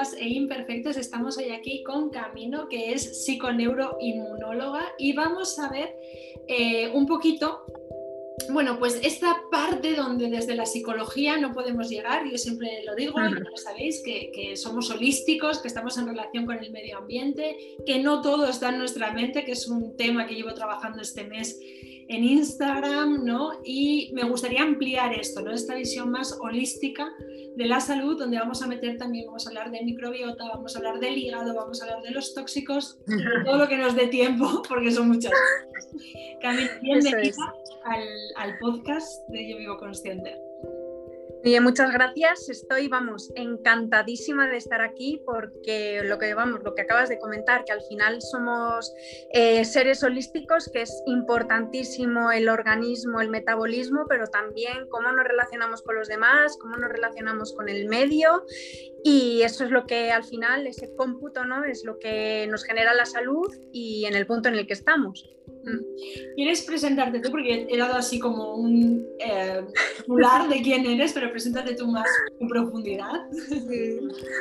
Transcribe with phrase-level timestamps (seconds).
[0.00, 0.96] imperfectas e imperfectos.
[0.96, 5.94] Estamos hoy aquí con Camino, que es psiconeuroinmunóloga, y vamos a ver
[6.48, 7.64] eh, un poquito
[8.48, 13.20] bueno, pues esta parte donde desde la psicología no podemos llegar, yo siempre lo digo,
[13.20, 17.98] y lo sabéis, que, somos holísticos, que estamos en relación con el medio ambiente, que
[17.98, 21.60] no todo está en nuestra mente, que es un tema que llevo trabajando este mes
[22.10, 23.52] en Instagram, ¿no?
[23.64, 25.52] Y me gustaría ampliar esto, ¿no?
[25.52, 27.08] Esta visión más holística
[27.56, 30.78] de la salud, donde vamos a meter también, vamos a hablar de microbiota, vamos a
[30.80, 32.98] hablar del hígado, vamos a hablar de los tóxicos,
[33.44, 35.32] todo lo que nos dé tiempo, porque son muchas.
[36.42, 38.04] Camila, bienvenida al,
[38.36, 40.49] al podcast de Yo Vivo Consciente.
[41.42, 42.50] Bien, muchas gracias.
[42.50, 47.64] Estoy, vamos, encantadísima de estar aquí porque lo que vamos, lo que acabas de comentar,
[47.64, 48.92] que al final somos
[49.32, 55.80] eh, seres holísticos, que es importantísimo el organismo, el metabolismo, pero también cómo nos relacionamos
[55.80, 58.44] con los demás, cómo nos relacionamos con el medio
[59.02, 61.64] y eso es lo que al final, ese cómputo, ¿no?
[61.64, 65.26] Es lo que nos genera la salud y en el punto en el que estamos.
[65.62, 66.34] Mm.
[66.36, 67.30] ¿Quieres presentarte tú?
[67.30, 69.62] Porque he dado así como un eh,
[70.48, 72.08] de quién eres, pero preséntate tú más
[72.38, 73.12] en profundidad.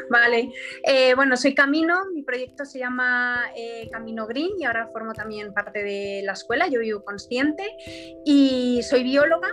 [0.10, 0.52] Vale,
[0.84, 5.54] eh, bueno, soy Camino, mi proyecto se llama eh, Camino Green y ahora formo también
[5.54, 7.64] parte de la escuela, yo vivo consciente
[8.26, 9.50] y soy bióloga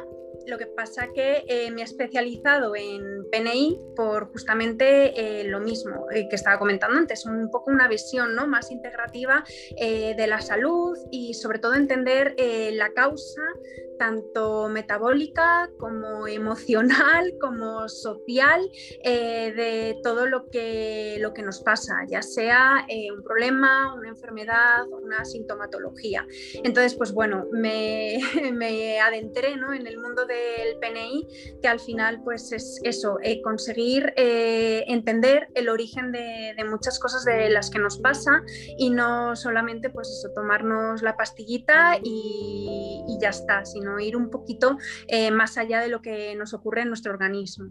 [0.46, 6.06] lo que pasa que eh, me he especializado en PNI por justamente eh, lo mismo
[6.10, 8.46] eh, que estaba comentando antes, un poco una visión ¿no?
[8.46, 9.44] más integrativa
[9.76, 12.34] de la salud y sobre todo entender
[12.72, 13.42] la causa
[13.96, 18.60] tanto metabólica como emocional, como social,
[19.02, 24.08] eh, de todo lo que, lo que nos pasa, ya sea eh, un problema, una
[24.08, 26.26] enfermedad, una sintomatología.
[26.62, 28.18] Entonces, pues bueno, me,
[29.02, 35.48] adentré en el mundo del PNI, que al final pues es eso, eh, conseguir entender
[35.54, 38.42] el origen de, muchas cosas de las que nos pasa
[38.78, 44.30] y no solamente pues eso, tomarnos la pastillita y, y ya está, sino ir un
[44.30, 44.78] poquito
[45.08, 47.70] eh, más allá de lo que nos ocurre en nuestro organismo.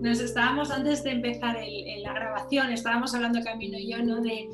[0.00, 4.22] Nos estábamos antes de empezar en la grabación, estábamos hablando Camino y yo, ¿no?
[4.22, 4.48] De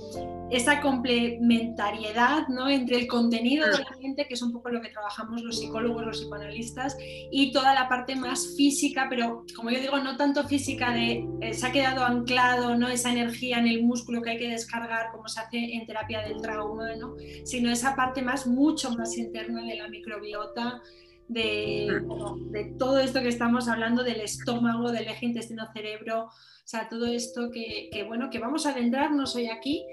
[0.51, 2.69] esa complementariedad, ¿no?
[2.69, 6.05] Entre el contenido de la mente, que es un poco lo que trabajamos los psicólogos,
[6.05, 6.97] los psicoanalistas,
[7.31, 11.55] y toda la parte más física, pero como yo digo, no tanto física de eh,
[11.55, 12.89] se ha quedado anclado, ¿no?
[12.89, 16.41] Esa energía en el músculo que hay que descargar, como se hace en terapia del
[16.41, 17.17] trauma, ¿no?
[17.45, 20.81] Sino esa parte más, mucho más interna de la microbiota,
[21.29, 22.03] de,
[22.51, 26.31] de, todo esto que estamos hablando del estómago, del eje intestino-cerebro, o
[26.65, 29.85] sea, todo esto que, que, bueno, que vamos a adentrarnos hoy aquí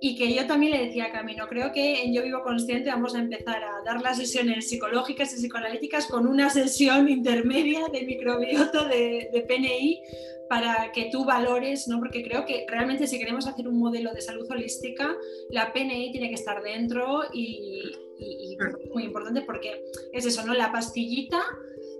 [0.00, 3.14] y que yo también le decía a Camino, creo que en Yo Vivo Consciente vamos
[3.14, 8.86] a empezar a dar las sesiones psicológicas y psicoanalíticas con una sesión intermedia de microbiota
[8.86, 10.02] de, de PNI
[10.48, 11.98] para que tú valores, ¿no?
[11.98, 15.14] porque creo que realmente si queremos hacer un modelo de salud holística,
[15.50, 18.56] la PNI tiene que estar dentro y, y,
[18.92, 20.54] muy importante porque es eso, ¿no?
[20.54, 21.40] La pastillita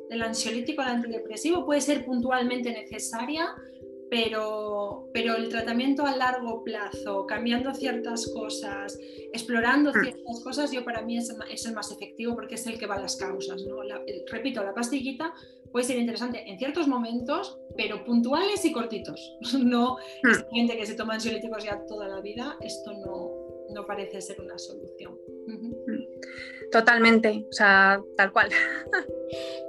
[0.09, 3.55] del ansiolítico al antidepresivo puede ser puntualmente necesaria,
[4.11, 8.99] pero, pero el tratamiento a largo plazo, cambiando ciertas cosas,
[9.33, 10.03] explorando hmm.
[10.03, 12.97] ciertas cosas, yo para mí es, es el más efectivo porque es el que va
[12.97, 13.63] a las causas.
[13.63, 13.81] ¿no?
[14.31, 15.35] repito, la pastillita
[15.71, 19.37] puede ser interesante en ciertos momentos, pero puntuales y cortitos.
[19.59, 20.55] No hmm.
[20.55, 24.59] gente que se toma ansiolíticos ya toda la vida, esto no, no parece ser una
[24.59, 25.19] solución.
[26.71, 28.51] Totalmente, o sea, tal cual.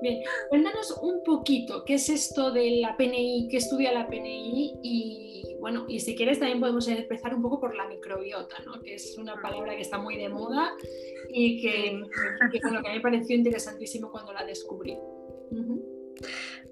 [0.02, 5.30] Bien, cuéntanos un poquito qué es esto de la PNI, qué estudia la PNI y
[5.60, 8.82] bueno, y si quieres también podemos empezar un poco por la microbiota, ¿no?
[8.82, 10.72] que es una palabra que está muy de moda
[11.30, 12.02] y que,
[12.52, 14.98] que, que a mí me pareció interesantísimo cuando la descubrí.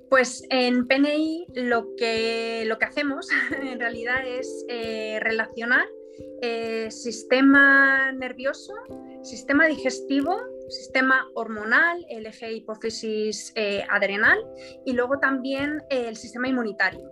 [0.10, 3.28] Pues en PNI lo que, lo que hacemos
[3.62, 5.86] en realidad es eh, relacionar
[6.42, 8.74] eh, sistema nervioso,
[9.28, 10.38] sistema digestivo,
[10.70, 14.40] sistema hormonal, el eje hipófisis eh, adrenal
[14.86, 17.12] y luego también el sistema inmunitario.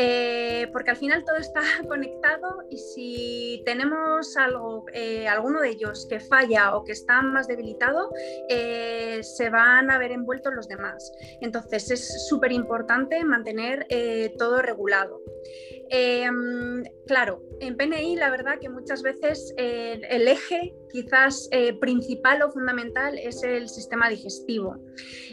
[0.00, 4.86] Eh, porque al final todo está conectado y si tenemos algo,
[5.28, 8.10] alguno de ellos que falla o que está más debilitado,
[8.48, 11.12] se van a ver envueltos los demás.
[11.40, 13.86] Entonces es súper importante mantener
[14.38, 15.20] todo regulado.
[15.90, 22.50] Em, claro, en PNI la verdad que muchas veces el eje quizás eh, principal o
[22.50, 24.76] fundamental es el sistema digestivo.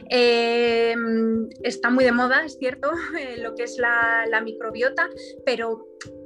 [0.09, 2.91] Em, está muy de moda, es cierto,
[3.41, 5.09] lo que es la, microbiota,
[5.45, 5.85] pero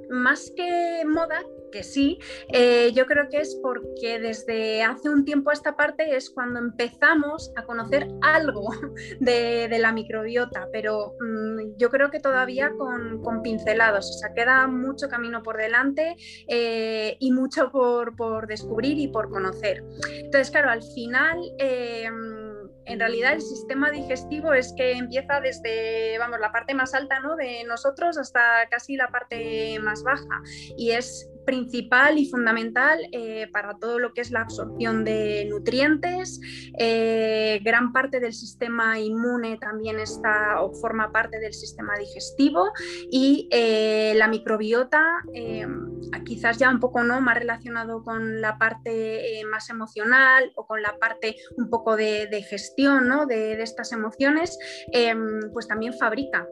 [0.09, 2.17] más que moda, que sí,
[2.51, 6.59] eh, yo creo que es porque desde hace un tiempo a esta parte es cuando
[6.59, 8.69] empezamos a conocer algo
[9.19, 15.07] de, la microbiota, pero mm, yo creo que todavía con, pincelados, o sea, queda mucho
[15.07, 16.15] camino por delante
[16.47, 19.83] eh, y mucho por, descubrir y por conocer.
[20.11, 21.39] Entonces, claro, al final...
[21.59, 22.09] Eh,
[22.89, 27.36] en realidad el sistema digestivo es que empieza desde, vamos, la parte más alta ¿no?
[27.36, 30.41] de nosotros hasta casi la parte más baja
[30.75, 36.39] y es principal y fundamental eh, para todo lo que es la absorción de nutrientes.
[36.77, 42.71] Eh, gran parte del sistema inmune también está o forma parte del sistema digestivo
[43.12, 45.03] y eh, la microbiota,
[46.25, 47.21] quizás ya un poco ¿no?
[47.21, 53.07] más relacionado con la parte más emocional o con la parte un poco de, gestión
[53.07, 53.25] ¿no?
[53.25, 54.57] de, de, estas emociones,
[55.53, 56.47] pues también fabrica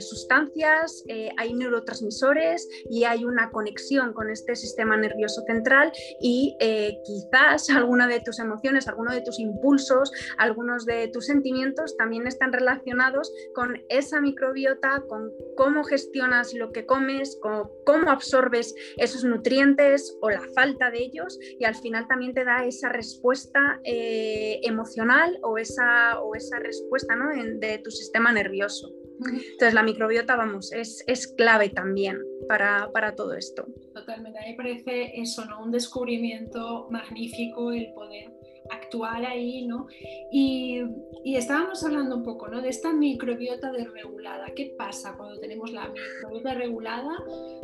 [0.00, 1.04] sustancias,
[1.36, 5.90] hay neurotransmisores y hay una conexión con este sistema nervioso central
[6.20, 11.96] y eh, quizás alguna de tus emociones, alguno de tus impulsos, algunos de tus sentimientos
[11.96, 18.74] también están relacionados con esa microbiota, con cómo gestionas lo que comes, con cómo absorbes
[18.96, 23.80] esos nutrientes o la falta de ellos y al final también te da esa respuesta
[23.82, 27.30] eh, emocional o esa, o esa respuesta ¿no?
[27.58, 28.92] de tu sistema nervioso.
[29.26, 32.18] Entonces la microbiota, vamos, es, es clave también
[32.48, 33.66] para, para, todo esto.
[33.94, 35.62] Totalmente, a mí me parece eso, ¿no?
[35.62, 38.32] Un descubrimiento magnífico el poder
[38.70, 39.88] actuar ahí, ¿no?
[40.30, 40.82] Y,
[41.24, 42.60] y, estábamos hablando un poco, ¿no?
[42.62, 44.46] De esta microbiota desregulada.
[44.54, 47.18] ¿Qué pasa cuando tenemos la microbiota regulada?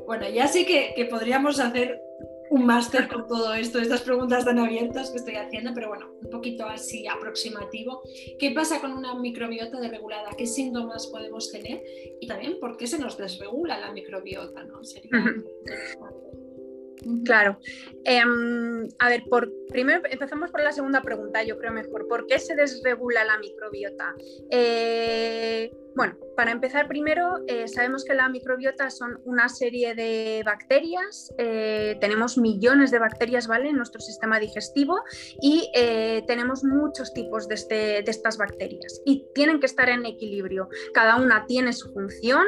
[0.07, 2.01] Bueno, ya sí que, que podríamos hacer
[2.51, 6.31] un máster con todo esto, estas preguntas tan abiertas que estoy haciendo, pero bueno, un
[6.31, 8.03] poquito así aproximativo.
[8.39, 10.31] ¿Qué pasa con una microbiota desregulada?
[10.37, 11.83] ¿Qué síntomas podemos tener?
[12.21, 14.65] Y también, ¿por qué se nos desregula la microbiota?
[14.65, 14.81] ¿no?
[17.25, 17.59] Claro.
[18.05, 22.09] Em, a ver, por, primero empezamos por la segunda pregunta, yo creo mejor.
[22.09, 24.15] ¿Por qué se desregula la microbiota?
[24.51, 31.33] Eh, bueno, para empezar primero, eh, sabemos que la microbiota son una serie de bacterias,
[31.39, 33.71] eh, tenemos millones de bacterias ¿vale?
[33.71, 35.01] en nuestro sistema digestivo
[35.41, 40.05] y eh, tenemos muchos tipos de, este, de, estas bacterias y tienen que estar en
[40.05, 40.69] equilibrio.
[40.93, 42.45] Cada una tiene su función,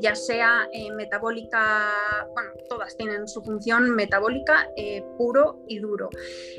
[0.00, 1.92] ya sea metabólica,
[2.32, 4.68] bueno, todas tienen su función metabólica
[5.18, 6.10] puro y duro.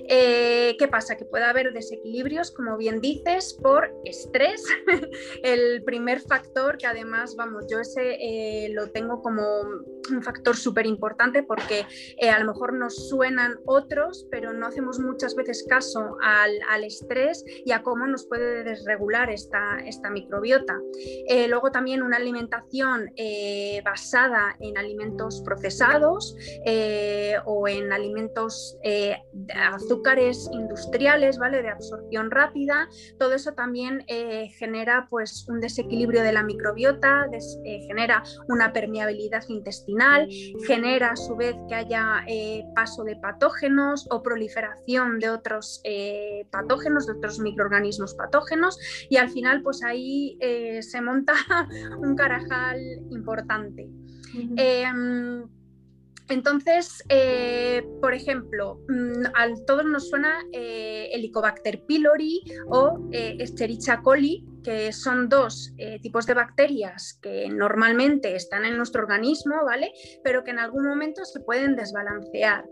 [0.07, 1.15] ¿Qué pasa?
[1.15, 4.63] Que puede haber desequilibrios, como bien dices, por estrés.
[5.44, 9.44] El primer factor que además, vamos, yo ese eh, lo tengo como
[10.10, 11.86] un factor súper importante porque
[12.18, 17.44] eh, a lo mejor nos suenan otros, pero no hacemos muchas veces caso al, estrés
[17.66, 20.80] y a cómo nos puede desregular esta, esta microbiota.
[21.28, 23.10] Eh, luego también una alimentación
[23.84, 26.36] basada en alimentos procesados
[27.46, 28.78] o en alimentos
[29.54, 31.62] azúcares industriales, ¿vale?
[31.62, 32.88] De absorción rápida,
[33.20, 34.06] todo eso también
[34.58, 40.27] genera pues un desequilibrio de la microbiota, eh, genera una permeabilidad intestinal,
[40.65, 46.48] genera a su vez que haya eh, paso de patógenos o proliferación de otros eh,
[46.51, 48.79] patógenos, de otros microorganismos patógenos
[49.10, 50.38] y al final pues ahí
[50.82, 51.34] se monta
[52.00, 52.79] un carajal
[53.12, 53.89] importante.
[56.29, 57.03] Entonces,
[58.01, 65.30] por ejemplo, mm, a todos nos suena el Helicobacter pylori o Escherichia coli, que son
[65.30, 69.92] dos eh, tipos de bacterias que normalmente están en nuestro organismo, ¿vale?
[70.24, 72.66] Pero que en algún momento se pueden desbalancear.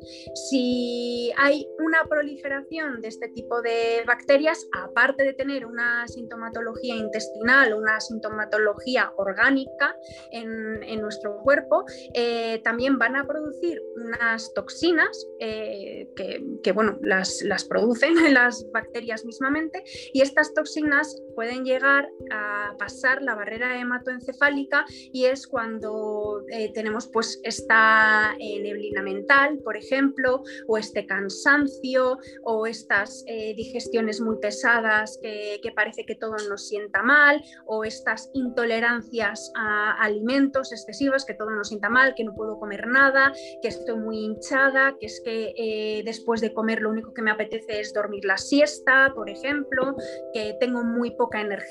[0.49, 7.73] Si hay una proliferación de este tipo de bacterias, aparte de tener una sintomatología intestinal
[7.73, 9.95] una sintomatología orgánica
[10.31, 17.65] en, nuestro cuerpo, eh, también van a producir unas toxinas eh, que, bueno, las, las
[17.65, 25.25] producen las bacterias mismamente y estas toxinas pueden llegar a pasar la barrera hematoencefálica y
[25.25, 32.67] es cuando eh, tenemos pues esta eh, neblina mental, por ejemplo, o este cansancio o
[32.67, 39.51] estas eh, digestiones muy pesadas que, parece que todo nos sienta mal o estas intolerancias
[39.57, 43.97] a alimentos excesivos que todo nos sienta mal, que no puedo comer nada, que estoy
[43.97, 48.23] muy hinchada, que es que después de comer lo único que me apetece es dormir
[48.23, 49.95] la siesta, por ejemplo,
[50.33, 51.64] que tengo muy poca energía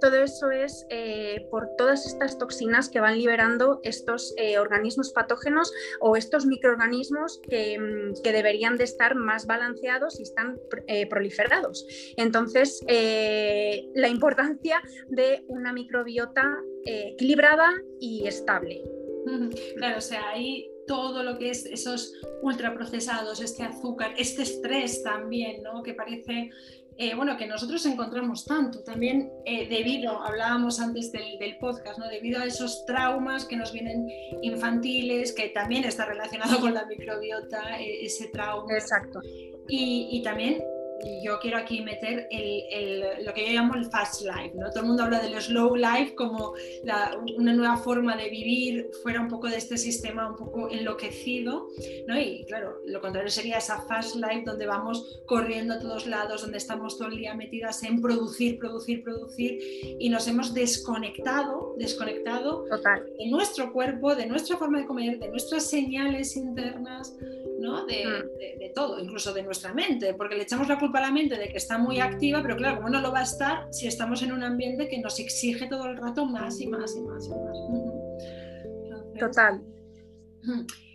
[0.00, 5.72] todo eso es eh, por todas estas toxinas que van liberando estos eh, organismos patógenos
[6.00, 11.86] o estos microorganismos que, mm, que, deberían de estar más balanceados y están eh, proliferados.
[12.16, 16.44] Entonces, la importancia de una microbiota
[16.84, 17.70] equilibrada
[18.00, 18.82] y estable.
[19.76, 25.62] Claro, o sea, ahí todo lo que es esos ultraprocesados, este azúcar, este estrés también,
[25.62, 25.82] ¿no?
[25.84, 26.50] Que parece
[27.00, 32.08] eh, bueno, que nosotros encontramos tanto, también eh, debido, hablábamos antes del, podcast, ¿no?
[32.08, 34.08] debido a esos traumas que nos vienen
[34.42, 38.74] infantiles, que también está relacionado con la microbiota, e, ese trauma.
[38.74, 39.20] Exacto.
[39.68, 40.60] Y, y también
[41.22, 42.28] yo quiero aquí meter
[43.22, 44.52] lo que yo llamo el fast life.
[44.54, 44.70] ¿no?
[44.70, 46.54] Todo el mundo habla del slow life como
[47.36, 51.68] una nueva forma de vivir fuera un poco de este sistema un poco enloquecido.
[52.06, 52.20] ¿no?
[52.20, 56.58] Y claro, lo contrario sería esa fast life donde vamos corriendo a todos lados, donde
[56.58, 59.58] estamos todo el día metidas en producir, producir, producir
[59.98, 62.64] y nos hemos desconectado, desconectado
[63.18, 67.14] de nuestro cuerpo, de nuestra forma de comer, de nuestras señales internas.
[67.58, 67.86] ¿No?
[67.86, 68.04] De,
[68.38, 71.36] de, de todo, incluso de nuestra mente, porque le echamos la culpa culpa la mente
[71.36, 74.22] de que está muy activa, pero claro, como no lo va a estar si estamos
[74.22, 77.30] en un ambiente que nos exige todo el rato más y más y más y
[77.30, 77.58] más.
[79.18, 79.60] Total.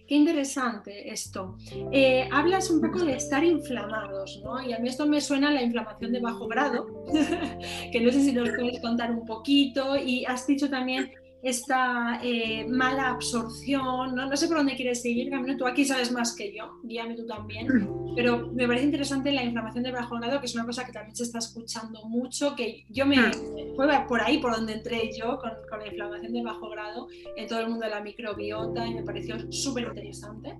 [0.08, 1.56] Qué interesante esto.
[1.92, 4.60] Eh, hablas un poco de estar inflamados, ¿no?
[4.62, 7.06] Y a mí esto me suena a la inflamación de bajo grado,
[7.92, 9.96] que no sé si nos puedes contar un poquito.
[9.96, 11.12] Y has dicho también
[11.44, 14.26] esta eh, mala absorción, ¿no?
[14.28, 17.26] no sé por dónde quieres seguir, Camino, tú aquí sabes más que yo, guíame tú
[17.28, 17.68] también,
[18.16, 21.16] pero me parece interesante la inflamación de bajo grado, que es una cosa que también
[21.16, 23.76] se está escuchando mucho, que yo me, hmm.
[23.76, 27.48] fue por ahí por donde entré yo con, con la inflamación de bajo grado en
[27.48, 30.58] todo el mundo de la microbiota y me pareció súper interesante.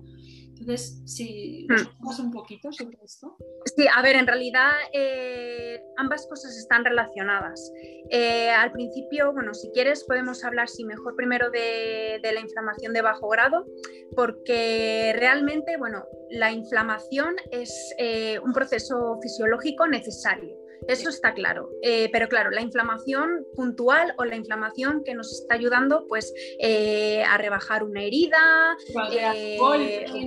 [0.58, 2.26] Entonces, si nos hmm.
[2.26, 3.36] un poquito sobre esto.
[3.76, 7.72] Sí, a ver, en realidad eh, ambas cosas están relacionadas.
[8.10, 12.92] Eh, al principio, bueno, si quieres podemos hablar, si mejor primero de, de, la inflamación
[12.92, 13.66] de bajo grado,
[14.14, 20.63] porque realmente, bueno, la inflamación es eh, un proceso fisiológico necesario.
[20.88, 21.70] Eso está claro.
[21.82, 27.22] Eh, pero claro, la inflamación puntual o la inflamación que nos está ayudando pues, eh,
[27.24, 28.76] a rebajar una herida.
[29.12, 29.58] Eh,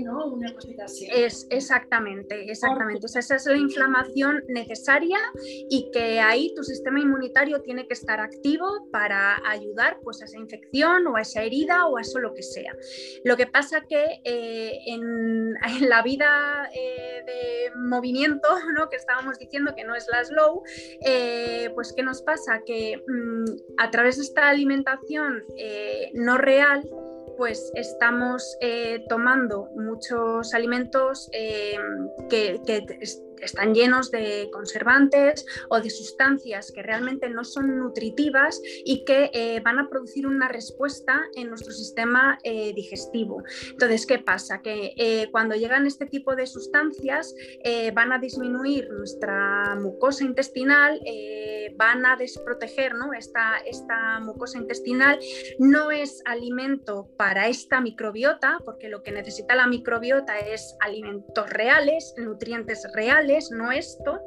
[0.03, 0.27] ¿no?
[0.27, 1.07] Una cosita así.
[1.13, 3.05] Es, exactamente, exactamente.
[3.05, 5.19] esa es la inflamación necesaria
[5.69, 10.37] y que ahí tu sistema inmunitario tiene que estar activo para ayudar pues, a esa
[10.37, 12.75] infección o a esa herida o a eso lo que sea.
[13.23, 18.89] Lo que pasa que en, en, la vida de movimiento, ¿no?
[18.89, 20.23] que estábamos diciendo que no es la
[21.01, 22.61] eh, pues ¿qué nos pasa?
[22.65, 23.45] Que mm,
[23.77, 26.87] a través de esta alimentación eh, no real,
[27.37, 32.83] pues estamos eh, tomando muchos alimentos que, que
[33.41, 39.61] están llenos de conservantes o de sustancias que realmente no son nutritivas y que eh,
[39.63, 43.43] van a producir una respuesta en nuestro sistema eh, digestivo.
[43.71, 44.61] Entonces, ¿qué pasa?
[44.61, 47.33] Que eh, cuando llegan este tipo de sustancias
[47.93, 50.99] van a disminuir nuestra mucosa intestinal,
[51.75, 53.13] van a desproteger ¿no?
[53.13, 55.19] esta, esta mucosa intestinal.
[55.59, 62.13] No es alimento para esta microbiota, porque lo que necesita la microbiota es alimentos reales,
[62.17, 64.19] nutrientes reales no esto.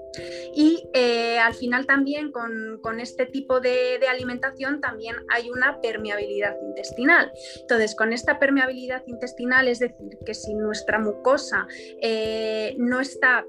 [0.55, 7.33] Y eh, al final también con, este tipo de, alimentación también hay una permeabilidad intestinal.
[7.61, 11.67] Entonces, con esta permeabilidad intestinal, es decir, que si nuestra mucosa
[12.03, 13.45] eh, no está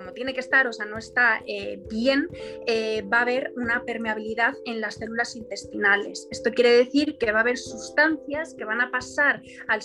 [0.00, 2.26] como tiene que estar, o sea, no está eh, bien,
[2.66, 6.26] eh, va a haber una permeabilidad en las células intestinales.
[6.30, 9.82] Esto quiere decir que va a haber sustancias que van a pasar al,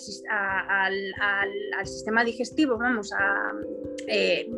[1.84, 3.51] sistema digestivo, vamos, a,
[4.07, 4.50] eh,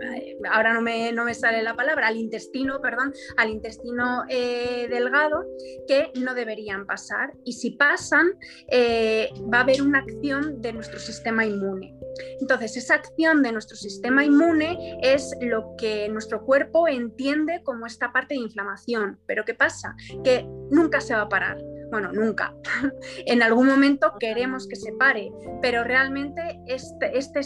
[0.51, 5.43] ahora no me, no me, sale la palabra, al intestino, perdón, al intestino delgado,
[5.87, 7.33] que no deberían pasar.
[7.43, 8.27] Y si pasan,
[8.71, 11.96] va a haber una acción de nuestro sistema inmune.
[12.39, 18.11] Entonces, esa acción de nuestro sistema inmune es lo que nuestro cuerpo entiende como esta
[18.11, 19.19] parte de inflamación.
[19.25, 19.95] Pero ¿qué pasa?
[20.23, 21.57] Que nunca se va a parar.
[21.89, 22.53] Bueno, nunca.
[23.25, 27.41] en algún momento queremos que se pare, pero realmente este, este,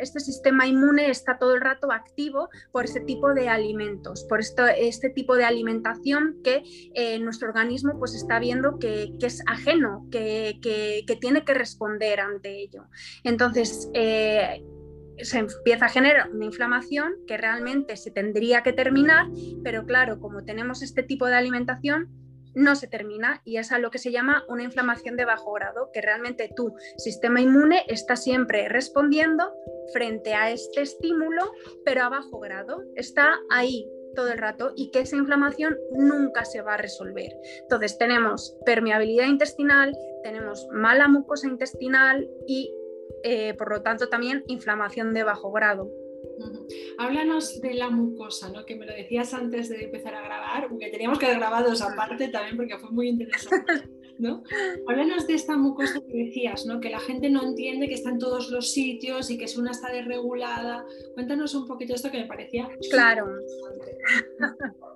[0.00, 4.66] este, sistema inmune está todo el rato activo por este tipo de alimentos, por esto,
[4.66, 6.62] este tipo de alimentación que
[6.94, 10.58] eh, nuestro organismo pues está viendo que, es ajeno, que,
[11.20, 12.84] tiene que responder ante ello.
[13.24, 14.64] Entonces, eh,
[15.18, 19.26] se empieza a generar una inflamación que realmente se tendría que terminar,
[19.62, 22.08] pero claro, como tenemos este tipo de alimentación,
[22.54, 25.90] no se termina y es a lo que se llama una inflamación de bajo grado,
[25.92, 29.52] que realmente tu sistema inmune está siempre respondiendo
[29.92, 31.52] frente a este estímulo,
[31.84, 36.62] pero a bajo grado, está ahí todo el rato y que esa inflamación nunca se
[36.62, 37.32] va a resolver.
[37.62, 42.72] Entonces tenemos permeabilidad intestinal, tenemos mala mucosa intestinal y
[43.24, 45.90] eh, por lo tanto también inflamación de bajo grado.
[46.98, 48.64] Háblanos de la mucosa, ¿no?
[48.64, 51.94] que me lo decías antes de empezar a grabar, porque teníamos que haber grabado esa
[51.96, 53.88] parte también porque fue muy interesante.
[54.18, 54.42] ¿no?
[54.86, 56.80] Háblanos de esta mucosa que decías, ¿no?
[56.80, 59.72] que la gente no entiende que está en todos los sitios y que es una
[59.72, 60.84] está desregulada.
[61.14, 62.68] Cuéntanos un poquito esto que me parecía.
[62.90, 63.26] Claro.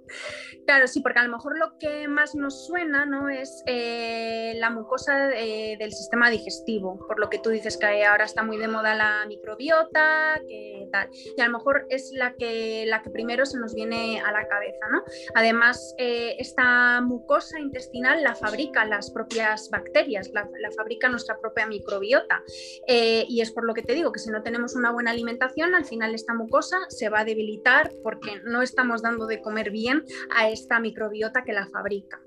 [0.66, 3.28] Claro, sí, porque a lo mejor lo que más nos suena ¿no?
[3.28, 8.24] es eh, la mucosa eh, del sistema digestivo, por lo que tú dices que ahora
[8.24, 11.08] está muy de moda la microbiota, que tal.
[11.36, 14.48] Y a lo mejor es la que, la que primero se nos viene a la
[14.48, 14.86] cabeza.
[14.90, 15.04] ¿no?
[15.36, 21.66] Además, eh, esta mucosa intestinal la fabrican las propias bacterias, la, la fabrica nuestra propia
[21.66, 22.42] microbiota.
[22.88, 25.84] y es por lo que te digo que si no tenemos una buena alimentación, al
[25.84, 29.95] final esta mucosa se va a debilitar porque no estamos dando de comer bien
[30.34, 32.20] a esta microbiota que la fabrica.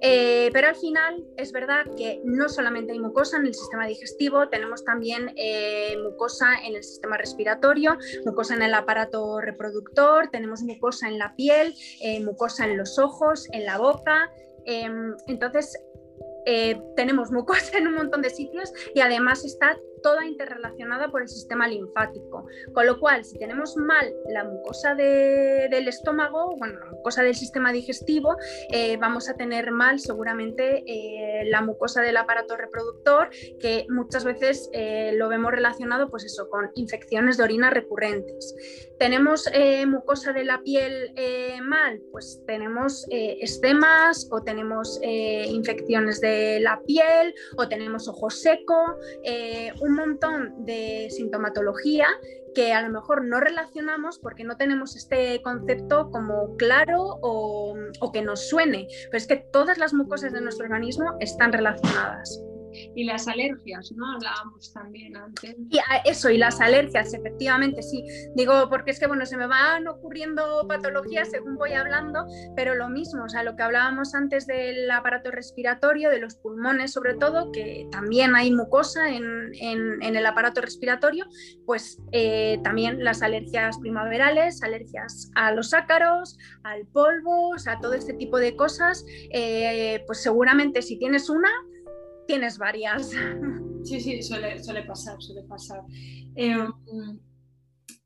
[0.00, 4.48] Eh, pero al final es verdad que no solamente hay mucosa en el sistema digestivo,
[4.48, 11.08] tenemos también eh, mucosa en el sistema respiratorio, mucosa en el aparato reproductor, tenemos mucosa
[11.08, 14.30] en la piel, eh, mucosa en los ojos, en la boca.
[14.64, 15.78] Em, entonces,
[16.94, 21.66] tenemos mucosa en un montón de sitios y además está toda interrelacionada por el sistema
[21.66, 22.46] linfático.
[22.72, 27.72] Con lo cual, si tenemos mal la mucosa del estómago, bueno, la mucosa del sistema
[27.72, 28.36] digestivo,
[28.70, 34.70] eh, vamos a tener mal seguramente eh, la mucosa del aparato reproductor, que muchas veces
[34.72, 38.54] eh, lo vemos relacionado, pues eso, con infecciones de orina recurrentes.
[39.00, 39.50] ¿Tenemos
[39.86, 41.12] mucosa de la piel
[41.62, 42.00] mal?
[42.12, 48.96] Pues tenemos estemas o tenemos infecciones de la piel o tenemos ojo seco,
[49.80, 52.06] un montón de sintomatología
[52.54, 58.12] que a lo mejor no relacionamos porque no tenemos este concepto como claro o, o
[58.12, 62.40] que nos suene, pero es que todas las mucosas de nuestro organismo están relacionadas.
[62.94, 64.12] Y las alergias, ¿no?
[64.12, 65.56] Hablábamos también antes.
[65.70, 68.04] Y eso, y las alergias, efectivamente, sí.
[68.34, 72.88] Digo, porque es que, bueno, se me van ocurriendo patologías según voy hablando, pero lo
[72.88, 77.52] mismo, o sea, lo que hablábamos antes del aparato respiratorio, de los pulmones sobre todo,
[77.52, 81.26] que también hay mucosa en, en, el aparato respiratorio,
[81.64, 87.94] pues eh, también las alergias primaverales, alergias a los ácaros, al polvo, o sea, todo
[87.94, 91.50] este tipo de cosas, eh, pues seguramente si tienes una,
[92.26, 93.10] tienes varias.
[93.84, 95.80] Sí, sí, suele, pasar, suele pasar.
[96.34, 96.72] Em,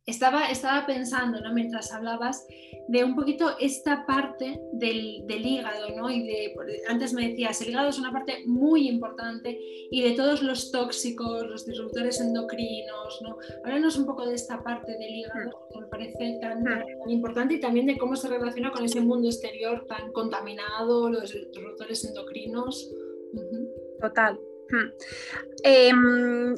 [0.05, 1.55] estaba, estaba pensando, ¿no?
[1.55, 2.47] mientras hablabas,
[2.89, 6.11] de un poquito esta parte del, hígado, ¿no?
[6.11, 6.55] Y de,
[6.89, 9.59] antes me decías, el hígado es una parte muy importante
[9.91, 13.37] y de todos los tóxicos, los disruptores endocrinos, ¿no?
[13.65, 17.61] Háblanos un poco de esta parte del hígado, que me parece tan, tan, importante, y
[17.61, 22.91] también de cómo se relaciona con ese mundo exterior tan contaminado, los disruptores endocrinos.
[24.01, 24.39] Total.
[25.65, 26.55] Em,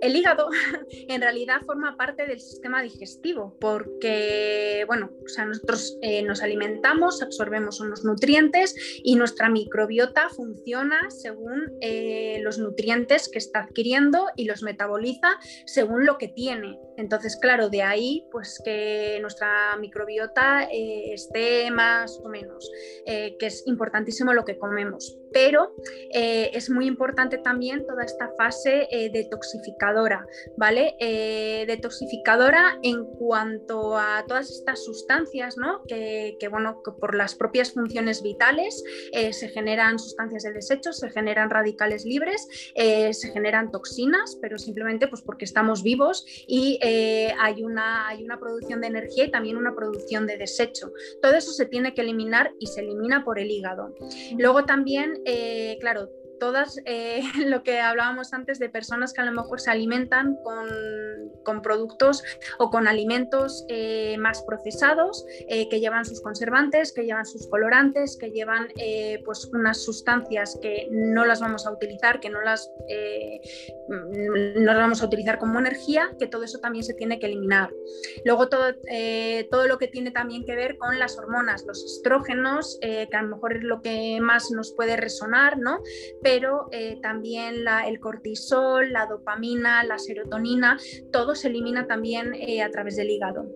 [0.00, 0.48] el hígado
[1.08, 7.22] en realidad forma parte del sistema digestivo porque, bueno, o sea, nosotros eh, nos alimentamos,
[7.22, 14.44] absorbemos unos nutrientes y nuestra microbiota funciona según eh, los nutrientes que está adquiriendo y
[14.44, 16.78] los metaboliza según lo que tiene.
[16.96, 22.70] Entonces, claro, de ahí pues que nuestra microbiota eh, esté más o menos,
[23.06, 25.16] que es importantísimo lo que comemos.
[25.38, 25.72] Pero
[26.10, 29.78] es muy importante también toda esta fase detoxificación
[30.56, 30.96] ¿vale?
[30.98, 35.82] Eh, detoxificadora en cuanto a todas estas sustancias, ¿no?
[35.86, 41.10] Que, bueno, que por las propias funciones vitales eh, se generan sustancias de desecho, se
[41.10, 47.62] generan radicales libres, eh, se generan toxinas, pero simplemente pues porque estamos vivos y hay,
[47.62, 50.92] una, hay una producción de energía y también una producción de desecho.
[51.22, 53.94] Todo eso se tiene que eliminar y se elimina por el hígado.
[54.36, 55.20] Luego también,
[55.80, 60.36] claro, todas eh, lo que hablábamos antes de personas que a lo mejor se alimentan
[60.42, 62.22] con, productos
[62.58, 68.18] o con alimentos eh, más procesados, eh, que llevan sus conservantes, que llevan sus colorantes,
[68.18, 68.68] que llevan
[69.24, 72.70] pues unas sustancias que no las vamos a utilizar, que no las,
[73.88, 77.70] no las vamos a utilizar como energía, que todo eso también se tiene que eliminar.
[78.24, 78.74] Luego todo,
[79.50, 83.28] todo lo que tiene también que ver con las hormonas, los estrógenos, que a lo
[83.28, 85.80] mejor es lo que más nos puede resonar, ¿no?
[86.72, 90.76] Eh, también el cortisol, la dopamina, la serotonina,
[91.10, 93.46] todo se elimina también eh, a través del hígado.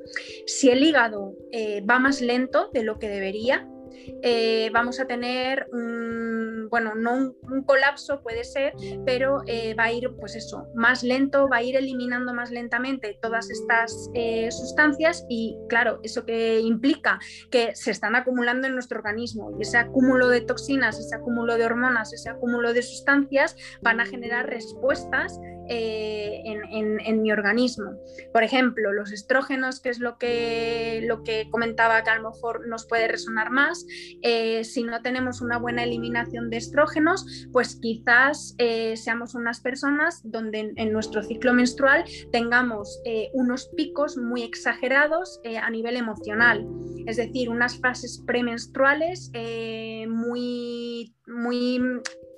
[0.47, 3.69] Si el hígado eh, va más lento de lo que debería,
[4.73, 6.22] vamos a tener un,
[6.69, 8.75] bueno, no un, colapso puede ser,
[9.07, 13.19] pero eh, va a ir, pues eso, más lento, va a ir eliminando más lentamente
[13.21, 17.19] todas estas eh, sustancias y claro, eso que implica
[17.51, 21.65] que se están acumulando en nuestro organismo y ese acúmulo de toxinas, ese acúmulo de
[21.65, 27.93] hormonas, ese acúmulo de sustancias van a generar respuestas eh, en, mi organismo.
[28.33, 32.67] Por ejemplo, los estrógenos, que es lo que, lo que comentaba que a lo mejor
[32.67, 33.85] nos puede resonar más,
[34.23, 40.21] eh, si no tenemos una buena eliminación de estrógenos, pues quizás eh, seamos unas personas
[40.25, 43.01] donde en, nuestro ciclo menstrual tengamos
[43.33, 46.67] unos picos muy exagerados a nivel emocional,
[47.07, 49.31] es decir, unas fases premenstruales
[50.09, 51.81] muy, muy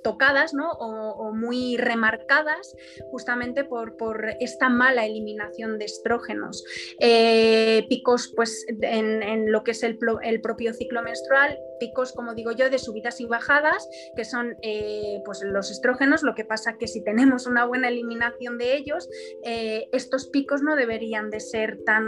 [0.04, 0.70] tocadas ¿no?
[0.72, 2.76] o, muy remarcadas
[3.10, 3.96] justamente por,
[4.38, 6.64] esta mala eliminación de estrógenos.
[7.00, 12.70] Eh, picos pues, en, lo que es el, propio ciclo menstrual, picos, como digo yo,
[12.70, 17.02] de subidas y bajadas, que son eh, pues, los estrógenos, lo que pasa que si
[17.02, 19.08] tenemos una buena eliminación de ellos,
[19.42, 22.04] eh, estos picos no deberían de ser tan,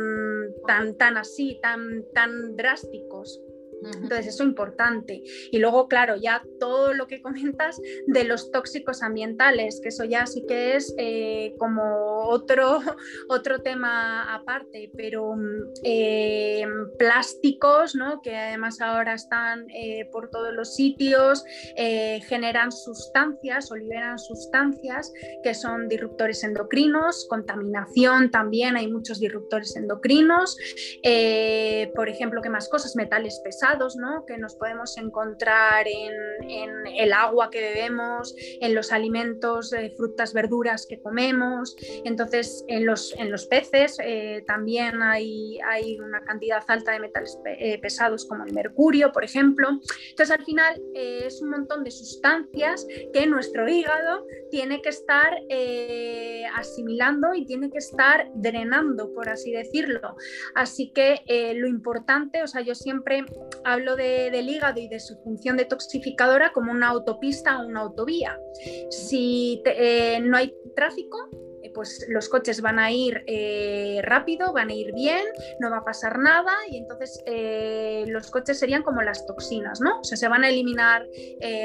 [0.67, 3.41] tan, tan así, tan, tan drásticos.
[3.83, 5.23] Entonces, eso es importante.
[5.51, 10.27] Y luego, claro, ya todo lo que comentas de los tóxicos ambientales, que eso ya
[10.27, 12.81] sí que es eh, como otro,
[13.29, 16.67] otro tema aparte, pero mm, eh,
[16.99, 18.21] plásticos, ¿no?
[18.23, 21.45] que además ahora están eh, por todos los sitios,
[21.77, 25.13] generan sustancias o liberan sustancias
[25.43, 30.57] que son disruptores endocrinos, contaminación también, hay muchos disruptores endocrinos,
[31.95, 32.97] por ejemplo, ¿qué más cosas?
[32.97, 33.66] Metales pesados
[34.27, 36.13] que nos podemos encontrar en,
[36.97, 41.77] el agua que bebemos, en los alimentos, eh, frutas, verduras que comemos.
[42.05, 47.39] Entonces, en los, en los peces eh, también hay, hay, una cantidad alta de metales
[47.45, 49.69] eh, pesados como el mercurio, por ejemplo.
[50.11, 55.37] Entonces, al final es un montón de sustancias que nuestro hígado tiene que estar
[56.55, 60.17] asimilando y tiene que estar drenando, por así decirlo.
[60.55, 61.23] Así que
[61.57, 63.25] lo importante, o sea, yo siempre
[63.67, 68.39] hablo del hígado y de su función detoxificadora como una autopista o una autovía.
[68.91, 71.19] Si eh, no hay tráfico,
[71.63, 75.25] eh, pues los coches van a ir eh, rápido, van a ir bien,
[75.59, 77.23] no va a pasar nada y entonces
[78.09, 80.01] los coches serían como las toxinas, ¿no?
[80.01, 81.05] O sea, se van a eliminar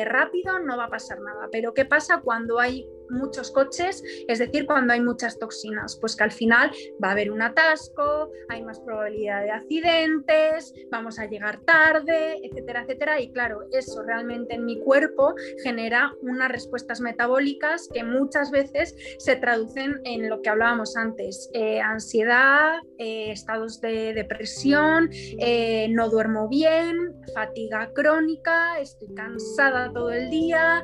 [0.05, 1.49] rápido, no va a pasar nada.
[1.51, 6.23] Pero ¿qué pasa cuando hay muchos coches, es decir, cuando hay muchas toxinas, pues que
[6.23, 6.71] al final
[7.03, 12.83] va a haber un atasco, hay más probabilidad de accidentes, vamos a llegar tarde, etcétera,
[12.83, 13.19] etcétera.
[13.19, 19.35] Y claro, eso realmente en mi cuerpo genera unas respuestas metabólicas que muchas veces se
[19.35, 26.47] traducen en lo que hablábamos antes, eh, ansiedad, eh, estados de depresión, eh, no duermo
[26.47, 26.95] bien,
[27.33, 30.83] fatiga crónica, estoy cansada todo el día,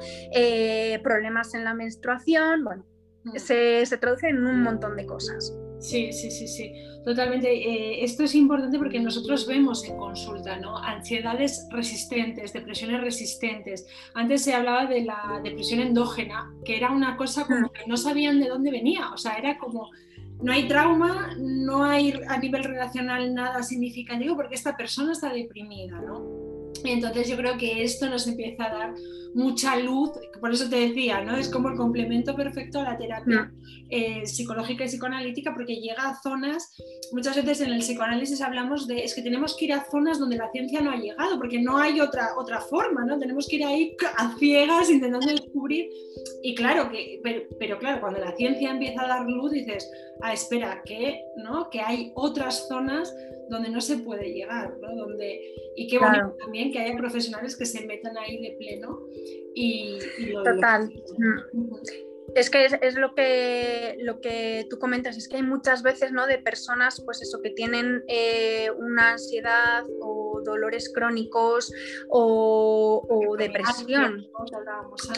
[1.04, 2.17] problemas en la menstruación
[2.64, 2.86] bueno,
[3.24, 3.38] mm.
[3.38, 5.54] se, traduce en un montón de cosas.
[5.80, 6.74] Sí, sí, sí, sí,
[7.06, 7.54] totalmente.
[7.54, 10.78] Eh, esto es importante porque nosotros vemos en consulta, ¿no?
[10.78, 13.86] Ansiedades resistentes, depresiones resistentes.
[14.16, 17.72] Antes se hablaba de la depresión endógena, que era una cosa como mm.
[17.74, 19.92] que no sabían de dónde venía, o sea, era como
[20.42, 26.00] no hay trauma, no hay a nivel relacional nada significativo porque esta persona está deprimida,
[26.02, 26.37] ¿no?
[26.84, 28.94] Entonces yo creo que esto nos empieza a dar
[29.34, 31.38] mucha luz, por eso te decía, ¿no?
[31.38, 33.52] Es como el complemento perfecto a la terapia
[33.90, 36.76] eh, psicológica y psicoanalítica porque llega a zonas,
[37.12, 40.38] muchas veces en el psicoanálisis hablamos de, es que tenemos que ir a zonas donde
[40.38, 43.20] la ciencia no ha llegado, porque no hay otra, otra forma, ¿no?
[43.20, 45.88] Tenemos que ir ahí a ciegas intentando descubrir,
[46.42, 47.22] y claro, que,
[47.60, 49.90] pero, claro, cuando la ciencia empieza a dar luz dices,
[50.22, 51.70] ah, espera, que, ¿no?
[51.70, 53.14] que hay otras zonas
[53.50, 54.96] donde no se puede llegar, ¿no?
[54.96, 55.42] Donde,
[55.76, 59.08] y qué bueno también que haya profesionales que se metan ahí de pleno
[59.54, 60.00] y,
[60.32, 60.92] lo Total.
[62.36, 66.28] Es que es, lo, que, lo que tú comentas, es que hay muchas veces ¿no?
[66.28, 71.72] de personas pues eso, que tienen eh, una ansiedad o dolores crónicos
[72.10, 74.28] o, depresión.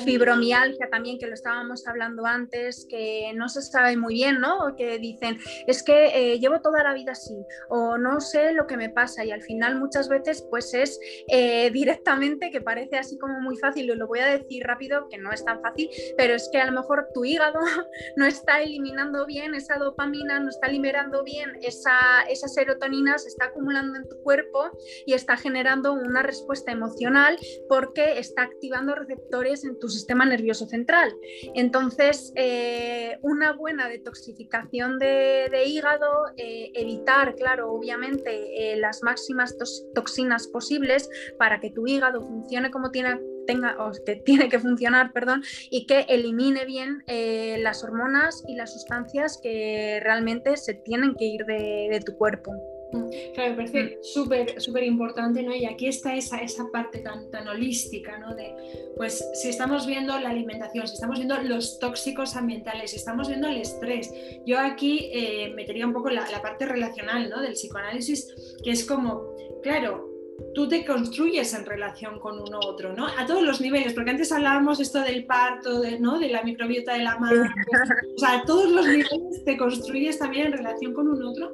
[0.04, 4.76] Fibromialgia también, que lo estábamos hablando antes, que no se sabe muy bien, ¿no?
[4.76, 7.36] Que dicen, es que eh, llevo toda la vida así,
[7.70, 11.70] o no sé lo que me pasa, y al final muchas veces pues es eh,
[11.74, 15.32] directamente, que parece así como muy fácil, y lo voy a decir rápido, que no
[15.32, 17.60] es tan fácil, pero es que a lo mejor tu hígado
[18.16, 23.46] no está eliminando bien esa dopamina, no está liberando bien esa, esa serotonina, se está
[23.46, 24.70] acumulando en tu cuerpo
[25.06, 31.14] y está generando una respuesta emocional porque está activando receptores en tu sistema nervioso central.
[31.54, 39.56] Entonces, eh, una buena detoxificación de, hígado, eh, evitar, claro, obviamente, eh, las máximas
[39.94, 45.12] toxinas posibles para que tu hígado funcione como tiene tenga, o que tiene que funcionar,
[45.12, 47.04] perdón, y que elimine bien
[47.62, 52.54] las hormonas y las sustancias que realmente se tienen que ir de tu cuerpo.
[53.34, 54.04] Claro, me parece mm.
[54.04, 55.56] súper, súper importante, ¿no?
[55.56, 58.34] Y aquí está esa, esa parte tan, tan holística, ¿no?
[58.34, 58.56] De,
[58.98, 63.48] pues, si estamos viendo la alimentación, si estamos viendo los tóxicos ambientales, si estamos viendo
[63.48, 64.12] el estrés,
[64.46, 67.42] yo aquí eh, metería un poco la, la, parte relacional, ¿no?
[67.42, 70.10] Del psicoanálisis, que es como, claro,
[70.54, 73.06] tú te construyes en relación con uno otro, ¿no?
[73.06, 76.20] A todos los niveles, porque antes hablábamos esto del parto, de, ¿no?
[76.20, 77.50] de la microbiota de la madre,
[78.16, 81.54] o sea, a todos los niveles te construyes también en relación con un otro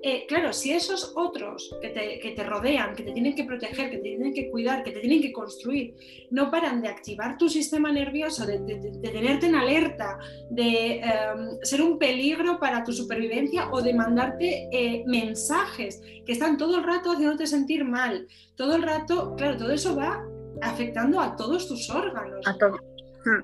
[0.00, 4.02] eh, claro, si esos otros que te, rodean, que te tienen que proteger, que te
[4.02, 5.94] tienen que cuidar, que te tienen que construir,
[6.30, 8.58] no paran de activar tu sistema nervioso, de,
[9.02, 10.18] tenerte en alerta,
[10.50, 16.56] de em, ser un peligro para tu supervivencia o de mandarte eh, mensajes que están
[16.56, 20.24] todo el rato haciéndote sentir mal, todo el rato, claro, todo eso va
[20.62, 22.46] afectando a todos tus órganos.
[22.46, 22.56] A